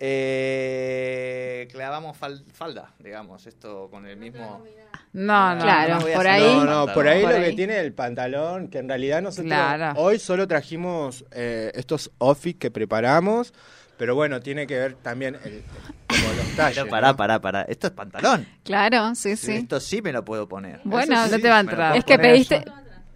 Eh, 0.01 1.67
clavamos 1.71 2.17
fal- 2.19 2.43
falda, 2.53 2.91
digamos, 2.99 3.45
esto 3.47 3.89
con 3.89 4.05
el 4.05 4.17
mismo. 4.17 4.63
No, 5.13 5.55
no. 5.55 5.61
Claro, 5.61 5.99
no 5.99 6.05
por 6.07 6.27
ahí. 6.27 6.41
No, 6.43 6.65
no, 6.85 6.93
por 6.93 7.07
ahí 7.07 7.21
Por 7.21 7.31
lo 7.31 7.37
ahí. 7.37 7.43
que 7.49 7.53
tiene 7.55 7.79
el 7.79 7.93
pantalón, 7.93 8.67
que 8.67 8.77
en 8.79 8.87
realidad 8.89 9.21
nosotros 9.21 9.47
Claro. 9.47 9.99
hoy 9.99 10.19
solo 10.19 10.47
trajimos 10.47 11.25
eh, 11.31 11.71
estos 11.75 12.11
outfits 12.19 12.59
que 12.59 12.71
preparamos, 12.71 13.53
pero 13.97 14.15
bueno, 14.15 14.39
tiene 14.39 14.65
que 14.67 14.77
ver 14.77 14.93
también 14.95 15.35
el- 15.43 15.63
como 16.07 16.33
los 16.33 16.47
detalle. 16.49 16.75
Pero 16.81 16.89
pará, 16.89 17.15
pará, 17.15 17.39
pará. 17.41 17.61
Esto 17.63 17.87
es 17.87 17.93
pantalón. 17.93 18.47
Claro, 18.63 19.13
sí, 19.15 19.35
sí. 19.35 19.53
Esto 19.53 19.79
sí 19.79 20.01
me 20.01 20.11
lo 20.13 20.23
puedo 20.23 20.47
poner. 20.47 20.79
Bueno, 20.83 21.13
Eso 21.13 21.27
no 21.31 21.35
sí 21.37 21.41
te 21.41 21.49
va 21.49 21.57
a 21.57 21.61
entrar. 21.61 21.97
Es 21.97 22.05
que 22.05 22.17
pediste... 22.19 22.63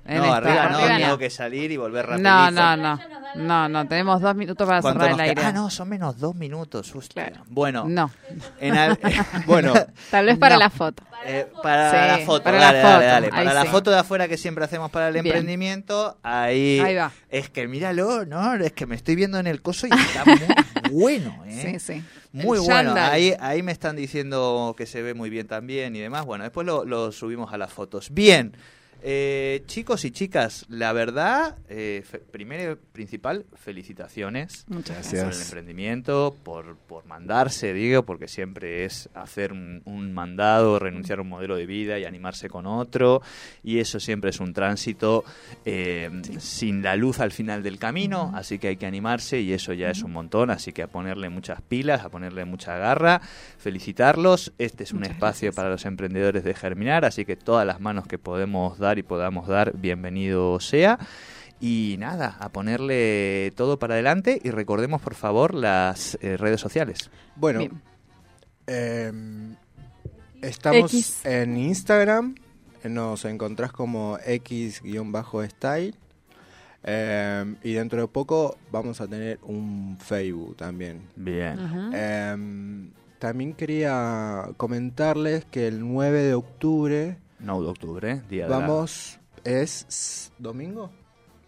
En 0.05 0.17
No, 0.17 0.25
esta, 0.25 0.35
arriba 0.37 0.69
no, 0.69 0.77
arriba 0.79 0.97
tengo 0.97 1.17
que 1.17 1.29
salir 1.29 1.71
y 1.71 1.77
volver 1.77 2.05
rapidito. 2.05 2.29
No, 2.29 2.51
no, 2.51 2.75
no. 2.75 2.99
No, 3.35 3.67
no, 3.69 3.87
tenemos 3.87 4.21
dos 4.21 4.35
minutos 4.35 4.67
para 4.67 4.81
¿Cuánto 4.81 4.99
cerrar 4.99 5.15
el 5.15 5.29
aire. 5.29 5.41
Ah, 5.43 5.51
no, 5.53 5.69
son 5.71 5.89
menos 5.89 6.19
dos 6.19 6.35
minutos. 6.35 6.93
Claro. 7.13 7.37
Bueno, 7.47 7.85
No. 7.87 8.11
en 8.59 8.75
al- 8.77 8.99
Bueno, 9.47 9.73
Tal 10.11 10.25
vez 10.27 10.37
para 10.37 10.55
No. 10.55 10.59
la 10.59 10.69
foto. 10.69 11.03
eh, 11.25 11.47
para 11.63 11.89
Sí, 11.89 11.95
la 12.19 12.25
foto, 12.27 12.43
para 12.43 12.59
la 12.59 12.65
dale, 12.73 12.81
foto, 12.81 13.05
dale. 13.05 13.25
ahí 13.27 13.31
Para 13.31 13.53
la 13.53 13.61
sí. 13.63 13.67
foto 13.69 13.91
de 13.91 13.97
afuera 13.99 14.27
que 14.27 14.37
siempre 14.37 14.65
hacemos 14.65 14.91
para 14.91 15.07
el 15.07 15.13
Bien. 15.13 15.25
emprendimiento, 15.25 16.19
ahí, 16.21 16.79
Ahí 16.81 16.95
va. 16.95 17.11
es 17.29 17.49
que 17.49 17.67
míralo, 17.67 18.25
¿no? 18.25 18.53
Es 18.55 18.73
que 18.73 18.85
me 18.85 18.95
estoy 18.95 19.15
viendo 19.15 19.39
en 19.39 19.47
el 19.47 19.61
coso 19.61 19.87
y 19.87 19.89
está 19.91 20.25
muy 20.25 20.35
bueno, 20.91 21.43
¿eh? 21.47 21.79
Sí, 21.79 21.93
sí. 21.93 22.03
Muy 22.33 22.57
El 22.59 22.65
bueno. 22.65 22.93
Ahí, 22.97 23.33
ahí 23.39 23.63
me 23.63 23.71
están 23.71 23.95
diciendo 23.95 24.75
que 24.77 24.85
se 24.85 25.01
ve 25.01 25.13
muy 25.13 25.29
bien 25.29 25.47
también 25.47 25.95
y 25.95 25.99
demás. 26.01 26.25
Bueno, 26.25 26.43
después 26.43 26.67
lo, 26.67 26.83
lo 26.85 27.11
subimos 27.11 27.51
a 27.53 27.57
las 27.57 27.71
fotos. 27.71 28.09
Bien. 28.11 28.55
Eh, 29.05 29.63
chicos 29.65 30.05
y 30.05 30.11
chicas, 30.11 30.65
la 30.69 30.93
verdad, 30.93 31.57
eh, 31.67 32.03
primero 32.31 32.71
y 32.71 32.75
principal, 32.93 33.45
felicitaciones 33.53 34.63
Muchas 34.69 34.95
Gracias. 34.95 35.23
por 35.25 35.33
el 35.33 35.41
emprendimiento, 35.41 36.35
por, 36.41 36.77
por 36.77 37.05
mandarse, 37.05 37.73
digo, 37.73 38.03
porque 38.03 38.29
siempre 38.29 38.85
es 38.85 39.09
hacer 39.13 39.51
un, 39.51 39.81
un 39.83 40.13
mandado, 40.13 40.79
renunciar 40.79 41.19
a 41.19 41.21
un 41.21 41.27
modelo 41.27 41.57
de 41.57 41.65
vida 41.65 41.99
y 41.99 42.05
animarse 42.05 42.47
con 42.49 42.65
otro, 42.65 43.21
y 43.61 43.79
eso 43.79 43.99
siempre 43.99 44.29
es 44.29 44.39
un 44.39 44.53
tránsito 44.53 45.25
eh, 45.65 46.09
sin 46.39 46.81
la 46.81 46.95
luz 46.95 47.19
al 47.19 47.31
final 47.31 47.61
del 47.61 47.79
camino, 47.79 48.31
así 48.33 48.57
que 48.57 48.69
hay 48.69 48.77
que 48.77 48.85
animarse 48.85 49.41
y 49.41 49.51
eso 49.51 49.73
ya 49.73 49.89
es 49.89 50.01
un 50.03 50.13
montón, 50.13 50.49
así 50.49 50.71
que 50.71 50.81
a 50.81 50.87
ponerle 50.87 51.27
muchas 51.27 51.61
pilas, 51.61 52.05
a 52.05 52.09
ponerle 52.09 52.45
mucha 52.45 52.77
garra, 52.77 53.19
felicitarlos, 53.57 54.53
este 54.59 54.83
es 54.85 54.93
un 54.93 54.99
Muchas 54.99 55.15
espacio 55.15 55.47
gracias. 55.47 55.55
para 55.55 55.69
los 55.71 55.85
emprendedores 55.85 56.45
de 56.45 56.53
germinar, 56.53 57.03
así 57.03 57.25
que 57.25 57.35
todas 57.35 57.67
las 57.67 57.81
manos 57.81 58.07
que 58.07 58.17
podemos 58.17 58.77
dar 58.79 58.92
y 58.97 59.03
podamos 59.03 59.47
dar, 59.47 59.77
bienvenido 59.77 60.59
sea. 60.59 60.99
Y 61.59 61.95
nada, 61.97 62.35
a 62.39 62.49
ponerle 62.49 63.53
todo 63.55 63.79
para 63.79 63.93
adelante 63.93 64.39
y 64.43 64.51
recordemos 64.51 65.01
por 65.01 65.15
favor 65.15 65.53
las 65.53 66.17
eh, 66.21 66.35
redes 66.35 66.59
sociales. 66.59 67.09
bueno 67.35 67.61
em, 68.67 69.55
estamos 70.41 70.93
X. 70.93 71.25
en 71.25 71.55
Instagram, 71.55 72.35
eh, 72.83 72.89
nos 72.89 73.23
encontrás 73.25 73.71
como 73.71 74.17
X-style. 74.25 75.95
em, 76.83 77.55
y 77.63 77.73
dentro 77.73 78.01
de 78.01 78.07
poco 78.09 78.57
vamos 78.69 78.99
a 78.99 79.07
tener 79.07 79.39
un 79.43 79.97
Facebook 80.01 80.57
también. 80.57 81.07
Bien. 81.15 81.93
Em, 81.93 82.91
también 83.19 83.53
quería 83.53 84.49
comentarles 84.57 85.45
que 85.45 85.67
el 85.67 85.79
9 85.79 86.23
de 86.23 86.33
octubre 86.33 87.22
9 87.43 87.63
de 87.63 87.69
octubre, 87.69 88.11
¿eh? 88.11 88.21
día 88.29 88.45
de 88.45 88.49
la- 88.49 88.57
vamos, 88.59 89.19
es 89.43 90.31
domingo, 90.39 90.89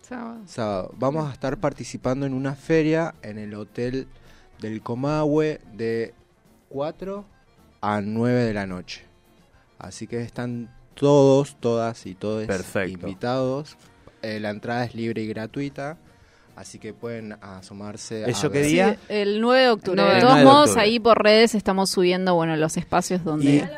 Sábado. 0.01 0.41
sábado, 0.45 0.91
vamos 0.97 1.29
a 1.29 1.33
estar 1.33 1.57
participando 1.57 2.25
en 2.25 2.33
una 2.33 2.55
feria 2.55 3.15
en 3.21 3.37
el 3.39 3.53
hotel 3.55 4.07
del 4.59 4.81
Comahue 4.81 5.59
de 5.73 6.13
4 6.69 7.25
a 7.81 8.01
9 8.01 8.43
de 8.43 8.53
la 8.53 8.65
noche. 8.67 9.03
Así 9.79 10.07
que 10.07 10.21
están 10.21 10.73
todos, 10.93 11.57
todas 11.59 12.05
y 12.05 12.15
todos 12.15 12.45
Perfecto. 12.45 13.07
invitados. 13.07 13.77
Eh, 14.21 14.39
la 14.39 14.49
entrada 14.49 14.85
es 14.85 14.95
libre 14.95 15.21
y 15.21 15.27
gratuita, 15.27 15.97
así 16.55 16.79
que 16.79 16.93
pueden 16.93 17.33
asomarse. 17.41 18.23
a 18.25 18.27
¿Eso 18.27 18.49
qué 18.49 18.59
ver. 18.61 18.67
día? 18.69 18.93
Sí, 18.93 18.99
el 19.09 19.41
9 19.41 19.61
de 19.63 19.69
octubre. 19.69 20.01
De 20.01 20.07
9 20.07 20.21
todos 20.21 20.43
modos, 20.43 20.61
octubre. 20.69 20.81
ahí 20.83 20.99
por 20.99 21.21
redes 21.21 21.53
estamos 21.55 21.89
subiendo, 21.89 22.33
bueno, 22.35 22.55
los 22.55 22.77
espacios 22.77 23.23
donde... 23.23 23.69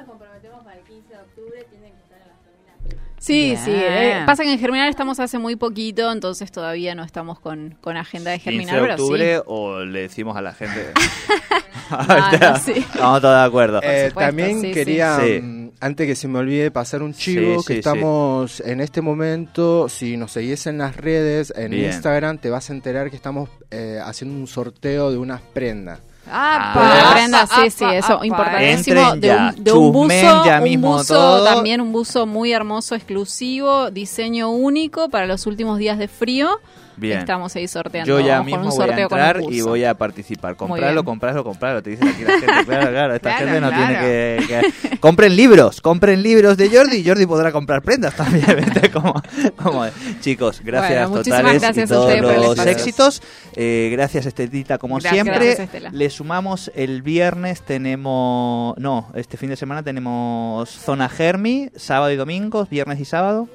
Sí, 3.28 3.42
Bien. 3.52 3.58
sí. 3.66 3.72
eh, 3.76 4.24
pasa 4.26 4.44
que 4.44 4.54
en 4.54 4.58
Germinar 4.60 4.88
estamos 4.90 5.20
hace 5.20 5.38
muy 5.38 5.56
poquito, 5.58 6.12
entonces 6.12 6.52
todavía 6.52 6.96
no 6.96 7.04
estamos 7.04 7.40
con, 7.40 7.76
con 7.82 7.98
agenda 7.98 8.32
de 8.32 8.38
15 8.40 8.52
Germinar, 8.52 8.76
de 8.76 8.82
pero 8.82 8.94
octubre 8.94 9.42
o 9.46 9.80
le 9.84 10.02
decimos 10.02 10.38
a 10.38 10.42
la 10.42 10.54
gente. 10.54 10.94
No, 11.90 12.32
no, 12.52 12.58
sí. 12.58 12.72
Estamos 12.76 13.22
todos 13.22 13.36
de 13.40 13.46
acuerdo. 13.48 13.80
Eh, 13.82 14.08
supuesto, 14.10 14.20
también 14.20 14.60
sí, 14.62 14.72
quería, 14.74 15.20
Sí. 15.22 15.40
mm, 15.42 15.70
antes 15.80 16.06
que 16.08 16.16
se 16.16 16.28
me 16.28 16.40
olvide, 16.40 16.70
pasar 16.70 17.02
un 17.02 17.14
chivo, 17.14 17.64
que 17.64 17.74
sí. 17.76 17.80
estamos 17.80 18.60
en 18.60 18.82
este 18.82 19.02
momento, 19.02 19.88
si 19.88 20.18
nos 20.18 20.34
seguís 20.34 20.68
en 20.68 20.80
las 20.80 20.98
redes, 20.98 21.54
en 21.56 21.72
Bien. 21.72 21.86
Instagram, 21.86 22.40
te 22.40 22.50
vas 22.50 22.70
a 22.70 22.74
enterar 22.74 23.10
que 23.10 23.16
estamos 23.16 23.50
eh, 23.72 24.00
haciendo 24.04 24.38
un 24.38 24.48
sorteo 24.48 25.12
de 25.12 25.18
unas 25.18 25.40
prendas. 25.42 26.00
Ah, 26.32 26.72
Pues 26.74 26.86
Ah. 26.88 27.12
prenda, 27.14 27.48
sí, 27.48 27.70
sí, 27.70 27.86
eso, 27.86 28.24
importantísimo. 28.24 29.00
Entren 29.02 29.22
De 29.22 29.28
ya, 29.28 29.54
un, 29.58 29.64
de 29.64 29.72
un 29.72 29.78
chusmen 29.94 29.94
buzo, 29.94 30.46
ya 30.46 30.60
un 30.62 30.82
buzo 30.82 31.14
todo. 31.14 31.44
también, 31.46 31.82
un 31.82 31.92
buzo 31.92 32.26
muy 32.26 32.52
hermoso, 32.52 32.96
exclusivo, 32.96 33.92
diseño 33.92 34.50
único 34.50 35.10
para 35.10 35.26
los 35.26 35.46
últimos 35.48 35.78
días 35.80 35.98
de 35.98 36.08
frío. 36.08 36.50
Bien. 36.98 37.20
Estamos 37.20 37.56
ahí 37.56 37.68
sorteando. 37.68 38.08
Yo 38.08 38.20
ya 38.26 38.42
mismo 38.44 38.64
un 38.64 38.70
voy 38.76 38.90
a 38.90 38.98
entrar 39.00 39.40
y 39.50 39.62
voy 39.62 39.84
a 39.84 39.94
participar. 39.96 40.56
Comprarlo, 40.56 41.04
comprarlo, 41.06 41.44
comprarlo. 41.44 41.82
Te 41.84 41.92
dicen 41.92 42.08
aquí 42.08 42.24
la 42.24 42.32
gente. 42.40 42.66
Claro, 42.66 42.90
claro. 42.90 43.16
Esta 43.16 43.30
Claro, 43.38 43.46
gente 43.46 43.62
no 43.62 43.70
claro. 43.70 43.86
tiene 43.88 44.00
que, 44.02 44.62
que- 44.92 44.98
Compren 45.00 45.36
libros. 45.36 45.80
Compren 45.80 46.24
libros 46.24 46.58
de 46.58 46.70
Jordi 46.70 46.98
y 46.98 47.08
Jordi 47.08 47.26
podrá 47.28 47.52
comprar 47.52 47.82
prendas 47.84 48.16
también. 48.16 48.46
Como, 48.94 49.14
como- 49.62 49.86
Chicos, 50.22 50.62
gracias 50.64 51.08
Bueno, 51.10 51.24
totales 51.24 51.62
gracias 51.62 51.78
y 51.78 51.94
a 51.94 51.96
todos 51.96 52.58
los 52.58 52.66
éxitos. 52.66 53.22
Eh, 53.56 53.90
gracias, 53.92 54.26
Estelita, 54.26 54.78
como 54.78 54.96
Gracias. 54.96 55.14
siempre. 55.14 55.46
Gracias, 55.46 55.60
Estela. 55.66 55.90
Le 55.92 56.10
sumamos 56.10 56.72
el 56.76 57.02
viernes, 57.02 57.62
tenemos... 57.62 58.76
No, 58.78 59.10
este 59.16 59.38
fin 59.38 59.50
de 59.50 59.56
semana 59.56 59.84
tenemos 59.84 60.70
Zona 60.70 61.10
Germi, 61.10 61.70
sábado 61.76 62.12
y 62.12 62.16
domingo, 62.16 62.66
viernes 62.70 63.00
y 63.00 63.06
sábado. 63.06 63.48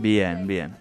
Bien, 0.00 0.46
bien. 0.46 0.76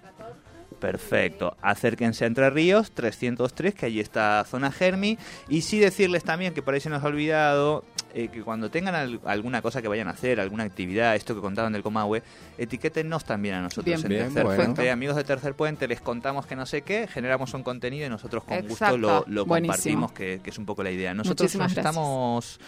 Perfecto. 0.80 1.58
Acérquense 1.62 2.23
a 2.23 2.27
Entre 2.27 2.49
Ríos, 2.49 2.91
303, 2.91 3.73
que 3.73 3.86
allí 3.88 3.99
está 3.99 4.43
Zona 4.47 4.71
Germi. 4.71 5.17
Y 5.49 5.62
sí 5.62 5.80
decirles 5.80 6.23
también, 6.23 6.53
que 6.53 6.62
por 6.62 6.73
ahí 6.73 6.80
se 6.80 6.89
nos 6.89 7.03
ha 7.03 7.08
olvidado, 7.08 7.84
eh, 8.17 8.30
que 8.30 8.41
cuando 8.41 8.69
tengan 8.71 8.95
al- 8.95 9.19
alguna 9.25 9.62
cosa 9.62 9.82
que 9.82 9.88
vayan 9.88 10.08
a 10.08 10.12
hacer, 10.12 10.39
alguna 10.39 10.63
actividad, 10.63 11.15
esto 11.15 11.36
que 11.36 11.41
contaban 11.41 11.71
del 11.73 11.84
Comahue, 11.84 12.23
etiquétennos 12.58 13.23
también 13.25 13.56
a 13.56 13.62
nosotros 13.62 13.86
Bien. 13.86 13.99
en 14.01 14.10
Bien, 14.10 14.23
Tercer 14.25 14.43
bueno. 14.43 14.63
Puente. 14.63 14.89
Amigos 14.91 15.15
de 15.15 15.23
Tercer 15.23 15.53
Puente, 15.53 15.88
les 15.88 16.01
contamos 16.01 16.45
que 16.47 16.56
no 16.56 16.65
sé 16.65 16.82
qué, 16.82 17.08
generamos 17.08 17.53
un 17.53 17.62
contenido 17.63 18.08
y 18.08 18.10
nosotros 18.10 18.43
con 18.43 18.58
Exacto. 18.58 18.97
gusto 18.97 19.23
lo, 19.27 19.45
compartimos, 19.45 20.12
que, 20.13 20.39
que 20.43 20.49
es 20.49 20.58
un 20.58 20.65
poco 20.65 20.82
la 20.84 20.89
idea. 20.91 21.13
Nosotros 21.13 21.43
Muchísimas 21.45 21.67
nos 21.69 21.75
gracias. 21.75 21.91
estamos 21.95 22.60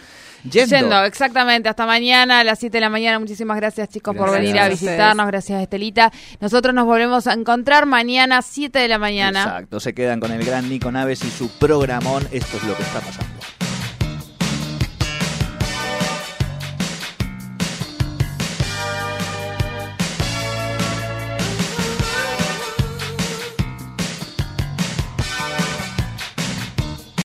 yendo. 0.50 0.76
Yendo, 0.76 1.04
exactamente, 1.04 1.68
hasta 1.68 1.84
mañana 1.86 2.40
a 2.40 2.44
las 2.44 2.58
7 2.60 2.76
de 2.76 2.80
la 2.80 2.88
mañana. 2.90 3.18
Muchísimas 3.18 3.56
gracias 3.56 3.88
chicos 3.88 4.16
por 4.16 4.30
venir 4.30 4.58
a 4.58 4.66
a 4.66 4.68
visitarnos, 4.68 5.26
gracias 5.26 5.60
Estelita. 5.62 6.12
Nosotros 6.40 6.74
nos 6.74 6.86
volvemos 6.86 7.26
a 7.26 7.32
encontrar 7.32 7.86
mañana 7.86 8.40
7 8.42 8.78
de 8.78 8.86
la 8.88 8.98
mañana. 8.98 9.42
Exacto, 9.42 9.80
se 9.80 9.94
quedan 9.94 10.20
con 10.20 10.30
el 10.30 10.44
gran 10.44 10.68
Nico 10.68 10.92
Naves 10.92 11.24
y 11.24 11.30
su 11.30 11.48
programón. 11.58 12.22
Esto 12.30 12.56
es 12.58 12.64
lo 12.64 12.76
que 12.76 12.82
está 12.82 13.00
pasando. 13.00 13.39